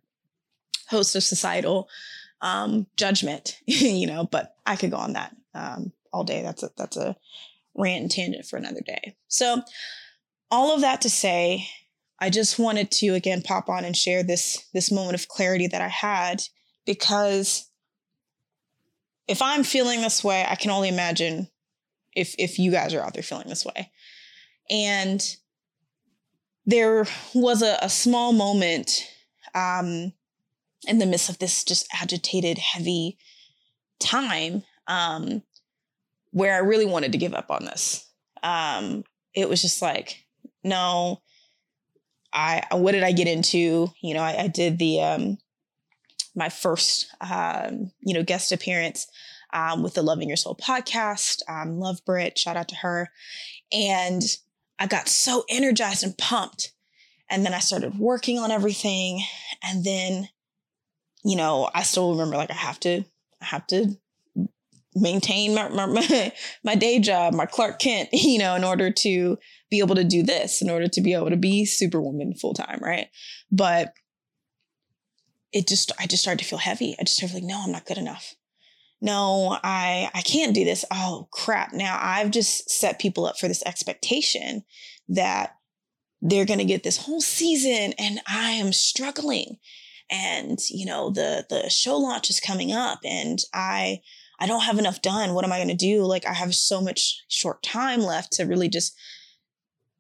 host 0.90 1.16
of 1.16 1.24
societal 1.24 1.88
um, 2.42 2.86
judgment, 2.98 3.60
you 3.66 4.08
know. 4.08 4.26
But 4.26 4.56
I 4.66 4.76
could 4.76 4.92
go 4.92 4.98
on 4.98 5.14
that 5.14 5.36
um, 5.54 5.94
all 6.14 6.24
day. 6.24 6.42
That's 6.42 6.64
a 6.64 6.70
that's 6.78 6.98
a 6.98 7.16
rant 7.76 8.02
and 8.02 8.12
tangent 8.12 8.46
for 8.46 8.58
another 8.58 8.82
day. 8.86 9.16
So 9.28 9.62
all 10.50 10.74
of 10.74 10.82
that 10.82 11.02
to 11.02 11.10
say, 11.10 11.68
I 12.20 12.30
just 12.30 12.58
wanted 12.58 12.92
to 12.92 13.10
again 13.10 13.42
pop 13.42 13.70
on 13.70 13.86
and 13.86 13.96
share 13.96 14.24
this 14.24 14.66
this 14.74 14.92
moment 14.92 15.16
of 15.16 15.28
clarity 15.28 15.68
that 15.68 15.82
I 15.82 15.88
had 15.88 16.42
because 16.86 17.70
if 19.28 19.42
I'm 19.42 19.64
feeling 19.64 20.02
this 20.02 20.24
way, 20.24 20.46
I 20.48 20.56
can 20.56 20.72
only 20.72 20.90
imagine 20.90 21.50
if 22.16 22.34
if 22.40 22.58
you 22.58 22.72
guys 22.72 22.94
are 22.94 23.02
out 23.02 23.14
there 23.14 23.24
feeling 23.24 23.48
this 23.48 23.66
way. 23.66 23.92
And 24.70 25.24
there 26.66 27.06
was 27.34 27.62
a, 27.62 27.78
a 27.82 27.90
small 27.90 28.34
moment 28.34 29.08
um, 29.56 30.12
in 30.86 31.00
the 31.00 31.06
midst 31.06 31.30
of 31.30 31.40
this 31.40 31.64
just 31.64 31.88
agitated, 31.94 32.58
heavy 32.58 33.18
time 34.00 34.64
um, 34.88 35.44
where 36.32 36.56
I 36.56 36.60
really 36.60 36.86
wanted 36.86 37.12
to 37.14 37.18
give 37.18 37.34
up 37.34 37.52
on 37.52 37.66
this. 37.66 38.06
Um, 38.44 39.04
it 39.34 39.50
was 39.50 39.62
just 39.62 39.82
like, 39.82 40.26
no, 40.64 41.22
I 42.34 42.64
what 42.72 42.92
did 42.92 43.04
I 43.04 43.12
get 43.12 43.28
into? 43.28 43.92
You 44.02 44.14
know, 44.14 44.22
I, 44.22 44.44
I 44.44 44.48
did 44.48 44.78
the 44.80 45.02
um, 45.02 45.38
my 46.36 46.50
first, 46.50 47.08
um, 47.20 47.92
you 48.02 48.14
know, 48.14 48.24
guest 48.24 48.52
appearance 48.52 49.08
um, 49.54 49.82
with 49.82 49.96
the 49.96 50.04
Loving 50.04 50.28
Your 50.28 50.38
Soul 50.38 50.56
podcast. 50.56 51.42
Um, 51.50 51.80
love 51.80 52.00
Britt, 52.06 52.38
shout 52.38 52.58
out 52.58 52.70
to 52.70 52.76
her. 52.76 53.10
And 53.72 54.22
I 54.80 54.88
got 54.88 55.10
so 55.10 55.44
energized 55.50 56.04
and 56.04 56.18
pumped. 56.18 56.74
And 57.30 57.46
then 57.46 57.54
I 57.54 57.60
started 57.60 57.98
working 57.98 58.40
on 58.40 58.52
everything. 58.52 59.22
And 59.64 59.84
then, 59.84 60.30
you 61.26 61.36
know, 61.36 61.70
I 61.74 61.84
still 61.84 62.12
remember 62.12 62.38
like 62.38 62.52
I 62.52 62.56
have 62.56 62.80
to, 62.82 63.04
I 63.42 63.46
have 63.46 63.68
to 63.68 63.98
maintain 65.02 65.56
my, 65.56 65.70
my, 65.70 66.34
my 66.64 66.76
day 66.76 67.00
job, 67.00 67.34
my 67.34 67.46
Clark 67.46 67.80
Kent, 67.80 68.10
you 68.14 68.40
know, 68.40 68.56
in 68.56 68.64
order 68.64 68.92
to 68.92 69.38
be 69.70 69.80
able 69.80 69.96
to 69.96 70.04
do 70.04 70.24
this, 70.24 70.62
in 70.62 70.70
order 70.70 70.88
to 70.88 71.02
be 71.02 71.14
able 71.14 71.30
to 71.30 71.38
be 71.38 71.66
superwoman 71.66 72.34
full 72.34 72.54
time, 72.54 72.80
right? 72.82 73.08
But 73.52 73.94
it 75.52 75.68
just 75.68 75.92
I 76.00 76.08
just 76.08 76.24
started 76.24 76.40
to 76.44 76.50
feel 76.50 76.60
heavy. 76.60 76.96
I 77.00 77.04
just 77.04 77.18
started 77.18 77.36
like, 77.36 77.44
no, 77.44 77.62
I'm 77.64 77.72
not 77.72 77.86
good 77.86 77.98
enough. 77.98 78.36
No, 79.02 79.58
I 79.64 80.10
I 80.14 80.22
can't 80.22 80.56
do 80.56 80.66
this. 80.66 80.84
Oh 80.92 81.28
crap. 81.32 81.74
Now 81.74 81.98
I've 82.02 82.32
just 82.32 82.70
set 82.70 83.00
people 83.00 83.26
up 83.26 83.38
for 83.40 83.48
this 83.48 83.64
expectation 83.66 84.64
that 85.10 85.56
they're 86.22 86.46
going 86.46 86.60
to 86.60 86.66
get 86.66 86.84
this 86.84 86.98
whole 86.98 87.22
season 87.22 87.94
and 87.98 88.20
I 88.28 88.52
am 88.52 88.74
struggling. 88.74 89.58
and 90.10 90.60
you 90.70 90.86
know 90.86 91.10
the 91.10 91.46
the 91.50 91.70
show 91.70 91.98
launch 91.98 92.30
is 92.30 92.40
coming 92.40 92.72
up 92.72 93.00
and 93.04 93.40
I 93.54 94.02
I 94.40 94.48
don't 94.48 94.64
have 94.64 94.78
enough 94.78 95.02
done. 95.02 95.34
What 95.34 95.46
am 95.46 95.52
I 95.52 95.58
going 95.58 95.68
to 95.70 95.74
do? 95.74 96.04
Like 96.04 96.26
I 96.26 96.34
have 96.34 96.54
so 96.54 96.82
much 96.82 97.24
short 97.28 97.64
time 97.64 98.02
left 98.02 98.34
to 98.34 98.46
really 98.46 98.70
just 98.70 98.96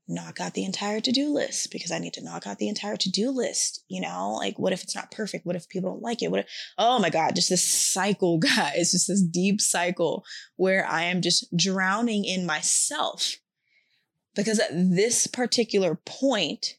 knock 0.07 0.39
out 0.39 0.53
the 0.53 0.63
entire 0.63 1.01
to-do 1.01 1.33
list 1.33 1.69
because 1.71 1.91
I 1.91 1.99
need 1.99 2.13
to 2.13 2.23
knock 2.23 2.47
out 2.47 2.59
the 2.59 2.69
entire 2.69 2.95
to-do 2.95 3.29
list. 3.29 3.83
You 3.89 4.01
know, 4.01 4.33
like 4.33 4.57
what 4.57 4.73
if 4.73 4.83
it's 4.83 4.95
not 4.95 5.11
perfect? 5.11 5.45
What 5.45 5.55
if 5.55 5.67
people 5.67 5.91
don't 5.91 6.01
like 6.01 6.21
it? 6.21 6.31
What 6.31 6.41
if, 6.41 6.45
oh 6.77 6.99
my 6.99 7.09
God, 7.09 7.35
just 7.35 7.49
this 7.49 7.67
cycle, 7.67 8.37
guys, 8.39 8.91
just 8.91 9.07
this 9.07 9.21
deep 9.21 9.59
cycle 9.59 10.23
where 10.55 10.87
I 10.87 11.03
am 11.03 11.21
just 11.21 11.55
drowning 11.55 12.23
in 12.25 12.45
myself. 12.45 13.35
Because 14.35 14.59
at 14.59 14.69
this 14.71 15.25
particular 15.25 15.99
point, 16.05 16.77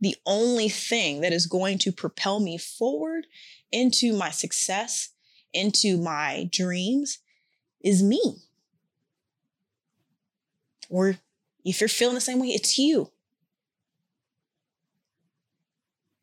the 0.00 0.16
only 0.26 0.68
thing 0.68 1.20
that 1.20 1.32
is 1.32 1.46
going 1.46 1.78
to 1.78 1.92
propel 1.92 2.40
me 2.40 2.58
forward 2.58 3.26
into 3.70 4.12
my 4.14 4.30
success, 4.30 5.10
into 5.54 5.96
my 5.96 6.48
dreams 6.52 7.18
is 7.82 8.02
me. 8.02 8.36
Or 10.88 11.16
if 11.64 11.80
you're 11.80 11.88
feeling 11.88 12.14
the 12.14 12.20
same 12.20 12.40
way, 12.40 12.48
it's 12.48 12.78
you. 12.78 13.10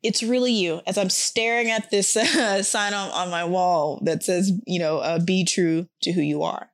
It's 0.02 0.22
really 0.22 0.52
you. 0.52 0.80
As 0.86 0.98
I'm 0.98 1.10
staring 1.10 1.70
at 1.70 1.90
this 1.90 2.16
uh, 2.16 2.62
sign 2.62 2.94
on, 2.94 3.10
on 3.10 3.30
my 3.30 3.44
wall 3.44 4.00
that 4.04 4.22
says, 4.22 4.52
you 4.66 4.78
know, 4.78 4.98
uh, 4.98 5.18
be 5.18 5.44
true 5.44 5.88
to 6.02 6.12
who 6.12 6.20
you 6.20 6.42
are. 6.42 6.70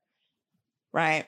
Right. 0.92 1.26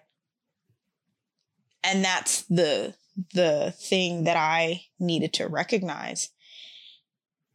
And 1.84 2.04
that's 2.04 2.42
the 2.42 2.94
the 3.34 3.74
thing 3.76 4.24
that 4.24 4.36
I 4.36 4.82
needed 4.98 5.34
to 5.34 5.48
recognize 5.48 6.30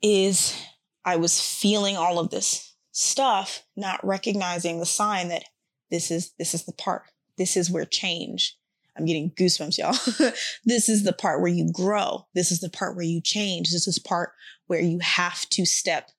is 0.02 0.56
I 1.04 1.16
was 1.16 1.42
feeling 1.42 1.98
all 1.98 2.20
of 2.20 2.30
this 2.30 2.75
stuff, 2.96 3.64
not 3.76 4.06
recognizing 4.06 4.80
the 4.80 4.86
sign 4.86 5.28
that 5.30 5.44
this 5.92 6.12
is 6.12 6.32
this 6.40 6.54
is 6.54 6.66
the 6.66 6.74
part. 6.74 7.04
This 7.38 7.58
is 7.58 7.70
where 7.70 7.86
change 7.86 8.58
I'm 8.98 9.06
getting 9.06 9.32
goosebumps, 9.32 9.78
y'all. 9.78 10.32
this 10.66 10.88
is 10.88 11.04
the 11.04 11.14
part 11.14 11.42
where 11.42 11.52
you 11.52 11.70
grow. 11.72 12.28
This 12.34 12.52
is 12.52 12.62
the 12.62 12.70
part 12.70 12.96
where 12.96 13.06
you 13.06 13.20
change. 13.22 13.72
This 13.72 13.88
is 13.88 14.00
part 14.00 14.32
where 14.68 14.80
you 14.80 15.00
have 15.00 15.48
to 15.50 15.66
step 15.66 16.12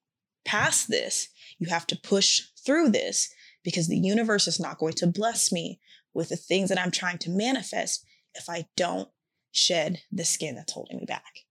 past 0.45 0.89
this. 0.89 1.29
You 1.59 1.69
have 1.69 1.87
to 1.89 1.97
push 1.97 2.43
through 2.65 2.91
this 2.91 3.31
because 3.65 3.89
the 3.89 3.99
universe 3.99 4.47
is 4.47 4.61
not 4.61 4.79
going 4.79 4.93
to 4.95 5.07
bless 5.07 5.51
me 5.51 5.81
with 6.13 6.29
the 6.29 6.37
things 6.37 6.69
that 6.69 6.79
I'm 6.79 6.91
trying 6.91 7.19
to 7.19 7.31
manifest 7.31 8.05
if 8.35 8.49
I 8.51 8.67
don't 8.77 9.09
shed 9.53 10.03
the 10.13 10.25
skin 10.25 10.55
that's 10.55 10.73
holding 10.73 10.99
me 10.99 11.07
back. 11.07 11.45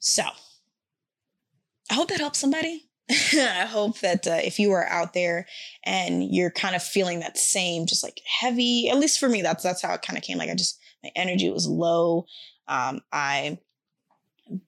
So, 0.00 0.24
I 1.88 1.94
hope 1.94 2.08
that 2.08 2.20
helps 2.20 2.38
somebody. 2.38 2.89
I 3.32 3.66
hope 3.66 3.98
that 4.00 4.26
uh, 4.26 4.38
if 4.42 4.58
you 4.58 4.72
are 4.72 4.86
out 4.86 5.14
there 5.14 5.46
and 5.84 6.24
you're 6.24 6.50
kind 6.50 6.76
of 6.76 6.82
feeling 6.82 7.20
that 7.20 7.36
same, 7.36 7.86
just 7.86 8.04
like 8.04 8.20
heavy, 8.40 8.88
at 8.88 8.98
least 8.98 9.18
for 9.18 9.28
me, 9.28 9.42
that's 9.42 9.64
that's 9.64 9.82
how 9.82 9.92
it 9.94 10.02
kind 10.02 10.16
of 10.16 10.22
came. 10.22 10.38
Like 10.38 10.50
I 10.50 10.54
just 10.54 10.78
my 11.02 11.10
energy 11.16 11.50
was 11.50 11.66
low. 11.66 12.26
Um, 12.68 13.00
I 13.12 13.58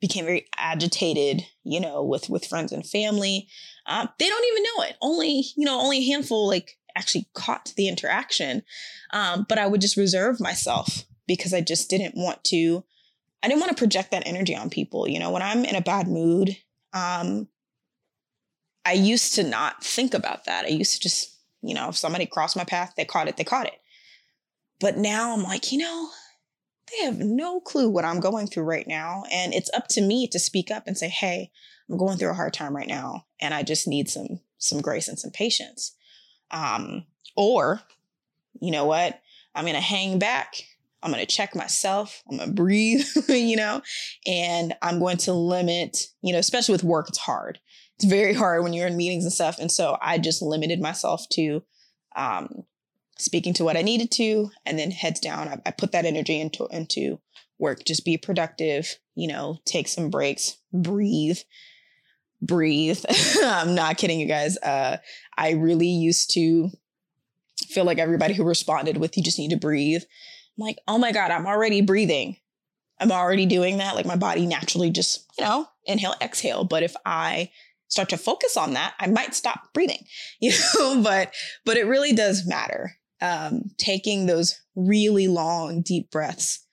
became 0.01 0.25
very 0.25 0.47
agitated, 0.57 1.47
you 1.63 1.81
know, 1.81 2.03
with 2.03 2.29
with 2.29 2.47
friends 2.47 2.73
and 2.73 2.85
family. 2.85 3.49
Um, 3.87 4.09
they 4.19 4.29
don't 4.29 4.45
even 4.53 4.63
know 4.63 4.85
it. 4.85 4.97
Only 5.01 5.45
you 5.57 5.65
know, 5.65 5.81
only 5.81 5.99
a 5.99 6.07
handful 6.07 6.49
like 6.49 6.79
actually 6.97 7.29
caught 7.35 7.73
the 7.77 7.89
interaction. 7.89 8.63
Um, 9.13 9.47
but 9.49 9.59
I 9.59 9.67
would 9.67 9.81
just 9.81 9.97
reserve 9.97 10.41
myself 10.41 11.05
because 11.29 11.55
I 11.55 11.61
just 11.61 11.89
didn't 11.89 12.17
want 12.17 12.43
to. 12.45 12.83
I 13.45 13.49
didn't 13.49 13.61
want 13.61 13.77
to 13.77 13.81
project 13.81 14.11
that 14.13 14.27
energy 14.27 14.57
on 14.57 14.71
people. 14.71 15.09
You 15.09 15.19
know, 15.19 15.31
when 15.31 15.43
I'm 15.43 15.65
in 15.65 15.75
a 15.77 15.81
bad 15.81 16.09
mood, 16.09 16.57
um, 16.93 17.49
I 18.85 18.93
used 18.93 19.35
to 19.37 19.43
not 19.43 19.83
think 19.83 20.15
about 20.15 20.45
that. 20.47 20.65
I 20.65 20.69
used 20.69 20.95
to 20.95 21.01
just, 21.01 21.37
you 21.63 21.75
know, 21.75 21.89
if 21.89 21.97
somebody 21.97 22.27
crossed 22.27 22.57
my 22.57 22.65
path, 22.65 22.95
they 22.97 23.05
caught 23.05 23.29
it, 23.29 23.37
they 23.37 23.45
caught 23.45 23.67
it. 23.67 23.81
But 24.81 24.97
now 24.97 25.33
I'm 25.33 25.43
like, 25.43 25.71
you 25.71 25.79
know, 25.79 26.09
they 26.91 27.07
have 27.07 27.19
no 27.19 27.61
clue 27.61 27.89
what 27.89 28.05
I'm 28.05 28.21
going 28.21 28.49
through 28.49 28.65
right 28.65 28.87
now. 28.87 29.23
And 29.33 29.55
it's 29.55 29.71
up 29.73 29.87
to 29.89 30.01
me 30.01 30.27
to 30.29 30.39
speak 30.39 30.71
up 30.71 30.87
and 30.87 30.99
say, 30.99 31.09
hey, 31.09 31.51
I'm 31.89 31.97
going 31.97 32.19
through 32.19 32.31
a 32.31 32.35
hard 32.35 32.53
time 32.53 32.75
right 32.75 32.89
now. 32.89 33.27
And 33.41 33.55
I 33.55 33.63
just 33.63 33.87
need 33.87 34.09
some 34.09 34.41
some 34.59 34.81
grace 34.81 35.09
and 35.09 35.19
some 35.19 35.31
patience. 35.33 35.97
Um, 36.51 37.05
or, 37.37 37.81
you 38.61 38.71
know 38.71 38.85
what? 38.85 39.21
I'm 39.55 39.67
gonna 39.67 39.81
hang 39.81 40.19
back. 40.19 40.55
I'm 41.03 41.11
gonna 41.11 41.27
check 41.27 41.55
myself. 41.55 42.23
I'm 42.31 42.39
gonna 42.39 42.53
breathe, 42.53 43.07
you 43.29 43.57
know, 43.57 43.83
and 44.27 44.75
I'm 44.83 44.99
going 44.99 45.19
to 45.19 45.33
limit, 45.33 46.07
you 46.23 46.33
know, 46.33 46.39
especially 46.39 46.73
with 46.73 46.85
work, 46.85 47.09
it's 47.09 47.19
hard 47.19 47.61
it's 48.03 48.11
very 48.11 48.35
hard 48.35 48.65
when 48.65 48.73
you're 48.73 48.89
in 48.89 48.97
meetings 48.97 49.25
and 49.25 49.33
stuff. 49.33 49.59
And 49.61 49.71
so 49.71 49.97
I 50.03 50.19
just 50.19 50.43
limited 50.43 50.81
myself 50.81 51.29
to 51.33 51.63
um, 52.17 52.65
speaking 53.17 53.55
to 53.55 53.65
what 53.65 53.77
I 53.77 53.83
needed 53.83 54.11
to, 54.13 54.51
and 54.67 54.79
then 54.79 54.91
heads 54.91 55.21
down. 55.21 55.49
I, 55.49 55.59
I 55.67 55.71
put 55.71 55.93
that 55.93 56.05
energy 56.05 56.41
into 56.41 56.67
into 56.73 57.21
work. 57.59 57.85
Just 57.85 58.05
be 58.05 58.19
productive. 58.19 58.99
You 59.15 59.29
know, 59.29 59.59
take 59.65 59.87
some 59.87 60.11
breaks, 60.11 60.57
breathe, 60.73 61.39
breathe. 62.41 63.05
I'm 63.43 63.75
not 63.75 63.99
kidding 63.99 64.19
you 64.19 64.27
guys. 64.27 64.59
Uh, 64.59 64.97
I 65.39 65.53
really 65.53 65.89
used 65.89 66.33
to 66.35 66.71
feel 67.69 67.85
like 67.85 67.99
everybody 67.99 68.35
who 68.35 68.43
responded 68.43 68.97
with 68.97 69.17
"you 69.17 69.23
just 69.23 69.39
need 69.39 69.51
to 69.51 69.57
breathe." 69.57 70.03
I'm 70.59 70.67
like, 70.67 70.79
oh 70.89 70.99
my 70.99 71.13
god, 71.13 71.31
I'm 71.31 71.47
already 71.47 71.81
breathing. 71.83 72.37
I'm 72.99 73.13
already 73.13 73.47
doing 73.47 73.79
that. 73.79 73.95
Like 73.95 74.07
my 74.07 74.17
body 74.17 74.45
naturally 74.45 74.91
just, 74.91 75.25
you 75.39 75.45
know, 75.45 75.67
inhale, 75.87 76.15
exhale. 76.21 76.65
But 76.65 76.83
if 76.83 76.95
I 77.07 77.51
start 77.93 78.09
to 78.09 78.17
focus 78.17 78.57
on 78.57 78.73
that, 78.73 78.95
I 78.99 79.07
might 79.07 79.35
stop 79.35 79.75
breathing, 79.75 80.07
you 80.41 80.53
know, 80.75 81.03
but, 81.03 81.35
but 81.67 81.77
it 81.77 81.87
really 81.87 82.15
does 82.15 82.47
matter. 82.47 82.97
Um, 83.21 83.71
taking 83.79 84.27
those 84.27 84.59
really 84.75 85.29
long, 85.29 85.83
deep 85.83 86.11
breaths, 86.11 86.67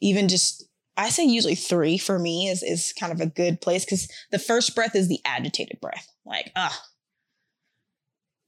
even 0.00 0.28
just, 0.28 0.62
I 0.96 1.08
say 1.08 1.24
usually 1.24 1.54
three 1.54 1.96
for 1.96 2.18
me 2.18 2.48
is, 2.48 2.62
is 2.62 2.92
kind 2.92 3.10
of 3.10 3.20
a 3.20 3.26
good 3.26 3.60
place 3.60 3.84
because 3.84 4.06
the 4.30 4.38
first 4.38 4.76
breath 4.76 4.94
is 4.94 5.08
the 5.08 5.20
agitated 5.24 5.80
breath. 5.80 6.06
Like, 6.26 6.52
ah, 6.54 6.78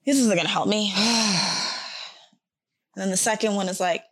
this 0.05 0.19
isn't 0.19 0.35
going 0.35 0.47
to 0.47 0.53
help 0.53 0.69
me. 0.69 0.93
and 0.97 1.03
then 2.95 3.11
the 3.11 3.17
second 3.17 3.55
one 3.55 3.69
is 3.69 3.81
like, 3.81 4.05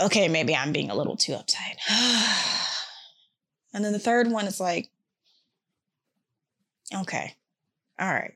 okay, 0.00 0.26
maybe 0.26 0.56
I'm 0.56 0.72
being 0.72 0.90
a 0.90 0.96
little 0.96 1.16
too 1.16 1.32
uptight. 1.32 1.76
and 3.74 3.84
then 3.84 3.92
the 3.92 3.98
third 3.98 4.30
one 4.30 4.46
is 4.46 4.58
like, 4.58 4.90
okay, 6.94 7.34
all 7.98 8.12
right, 8.12 8.34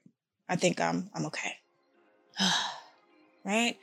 I 0.48 0.56
think 0.56 0.80
I'm 0.80 1.10
I'm 1.14 1.26
okay. 1.26 1.58
right? 3.44 3.76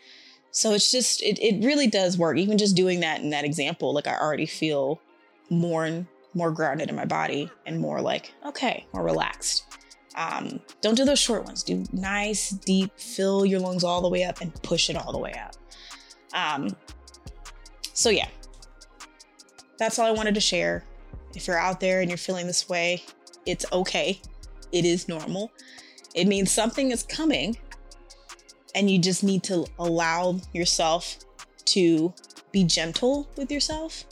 So 0.51 0.73
it's 0.73 0.91
just 0.91 1.21
it 1.21 1.39
it 1.39 1.65
really 1.65 1.87
does 1.87 2.17
work. 2.17 2.37
Even 2.37 2.57
just 2.57 2.75
doing 2.75 2.99
that 3.01 3.21
in 3.21 3.29
that 3.31 3.45
example, 3.45 3.93
like 3.93 4.07
I 4.07 4.17
already 4.17 4.45
feel 4.45 4.99
more 5.49 5.85
and 5.85 6.07
more 6.33 6.51
grounded 6.51 6.89
in 6.89 6.95
my 6.95 7.05
body 7.05 7.49
and 7.65 7.79
more 7.79 8.01
like 8.01 8.33
okay, 8.45 8.85
more 8.93 9.03
relaxed. 9.03 9.65
Um, 10.15 10.59
don't 10.81 10.95
do 10.95 11.05
those 11.05 11.19
short 11.19 11.45
ones. 11.45 11.63
Do 11.63 11.85
nice, 11.93 12.49
deep, 12.49 12.91
fill 12.97 13.45
your 13.45 13.61
lungs 13.61 13.83
all 13.83 14.01
the 14.01 14.09
way 14.09 14.25
up 14.25 14.41
and 14.41 14.53
push 14.61 14.89
it 14.89 14.97
all 14.97 15.13
the 15.13 15.17
way 15.17 15.33
up. 15.33 15.55
Um, 16.33 16.75
so 17.93 18.09
yeah, 18.09 18.27
that's 19.77 19.99
all 19.99 20.05
I 20.05 20.11
wanted 20.11 20.35
to 20.35 20.41
share. 20.41 20.83
If 21.33 21.47
you're 21.47 21.57
out 21.57 21.79
there 21.79 22.01
and 22.01 22.09
you're 22.09 22.17
feeling 22.17 22.45
this 22.45 22.67
way, 22.67 23.03
it's 23.45 23.65
okay 23.71 24.21
it 24.71 24.85
is 24.85 25.07
normal. 25.07 25.51
It 26.13 26.27
means 26.27 26.51
something 26.51 26.91
is 26.91 27.03
coming, 27.03 27.57
and 28.75 28.89
you 28.89 28.99
just 28.99 29.23
need 29.23 29.43
to 29.43 29.65
allow 29.79 30.39
yourself 30.53 31.17
to 31.65 32.13
be 32.51 32.63
gentle 32.63 33.27
with 33.37 33.51
yourself. 33.51 34.03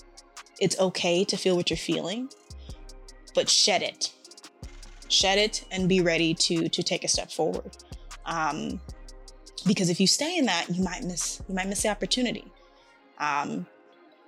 It's 0.60 0.80
okay 0.80 1.24
to 1.26 1.38
feel 1.38 1.56
what 1.56 1.70
you're 1.70 1.78
feeling, 1.78 2.30
but 3.34 3.50
shed 3.50 3.82
it. 3.82 4.14
Shed 5.08 5.38
it 5.38 5.66
and 5.72 5.90
be 5.90 6.02
ready 6.02 6.34
to 6.36 6.70
to 6.70 6.84
take 6.84 7.04
a 7.04 7.08
step 7.08 7.32
forward. 7.32 7.76
Um, 8.26 8.80
because 9.66 9.90
if 9.90 10.00
you 10.00 10.08
stay 10.08 10.38
in 10.38 10.46
that, 10.46 10.68
you 10.70 10.84
might 10.84 11.04
miss 11.04 11.42
you 11.48 11.56
might 11.56 11.68
miss 11.68 11.84
the 11.84 11.90
opportunity. 11.90 12.46
Um, 13.18 13.66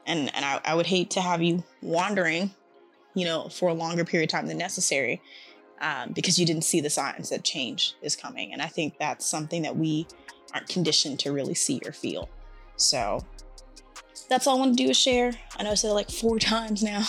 and 0.05 0.33
and 0.35 0.43
I, 0.43 0.59
I 0.65 0.75
would 0.75 0.87
hate 0.87 1.11
to 1.11 1.21
have 1.21 1.41
you 1.41 1.63
wandering, 1.81 2.51
you 3.13 3.25
know, 3.25 3.49
for 3.49 3.69
a 3.69 3.73
longer 3.73 4.03
period 4.03 4.29
of 4.29 4.31
time 4.31 4.47
than 4.47 4.57
necessary 4.57 5.21
um, 5.81 6.11
because 6.13 6.39
you 6.39 6.45
didn't 6.45 6.63
see 6.63 6.79
the 6.79 6.89
signs 6.89 7.29
that 7.29 7.43
change 7.43 7.95
is 8.01 8.15
coming. 8.15 8.53
And 8.53 8.61
I 8.61 8.67
think 8.67 8.97
that's 8.99 9.25
something 9.25 9.63
that 9.63 9.75
we 9.75 10.07
aren't 10.53 10.69
conditioned 10.69 11.19
to 11.21 11.31
really 11.31 11.55
see 11.55 11.81
or 11.85 11.91
feel. 11.91 12.29
So 12.77 13.25
that's 14.29 14.47
all 14.47 14.57
I 14.57 14.59
want 14.59 14.77
to 14.77 14.83
do 14.83 14.89
is 14.91 14.97
share. 14.97 15.33
I 15.57 15.63
know 15.63 15.71
I 15.71 15.73
said 15.73 15.89
it 15.89 15.93
like 15.93 16.11
four 16.11 16.39
times 16.39 16.83
now. 16.83 17.03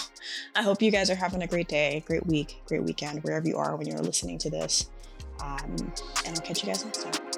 I 0.57 0.63
hope 0.63 0.83
you 0.83 0.91
guys 0.91 1.11
are 1.11 1.15
having 1.15 1.43
a 1.43 1.47
great 1.47 1.69
day, 1.69 2.03
great 2.07 2.27
week, 2.27 2.63
great 2.67 2.83
weekend, 2.83 3.23
wherever 3.23 3.47
you 3.47 3.59
are 3.59 3.77
when 3.77 3.87
you're 3.87 3.99
listening 3.99 4.39
to 4.39 4.51
this. 4.51 4.91
Um, 5.41 5.77
and 6.27 6.37
I'll 6.37 6.43
catch 6.43 6.63
you 6.63 6.69
guys 6.69 6.85
next 6.85 7.03
time. 7.03 7.32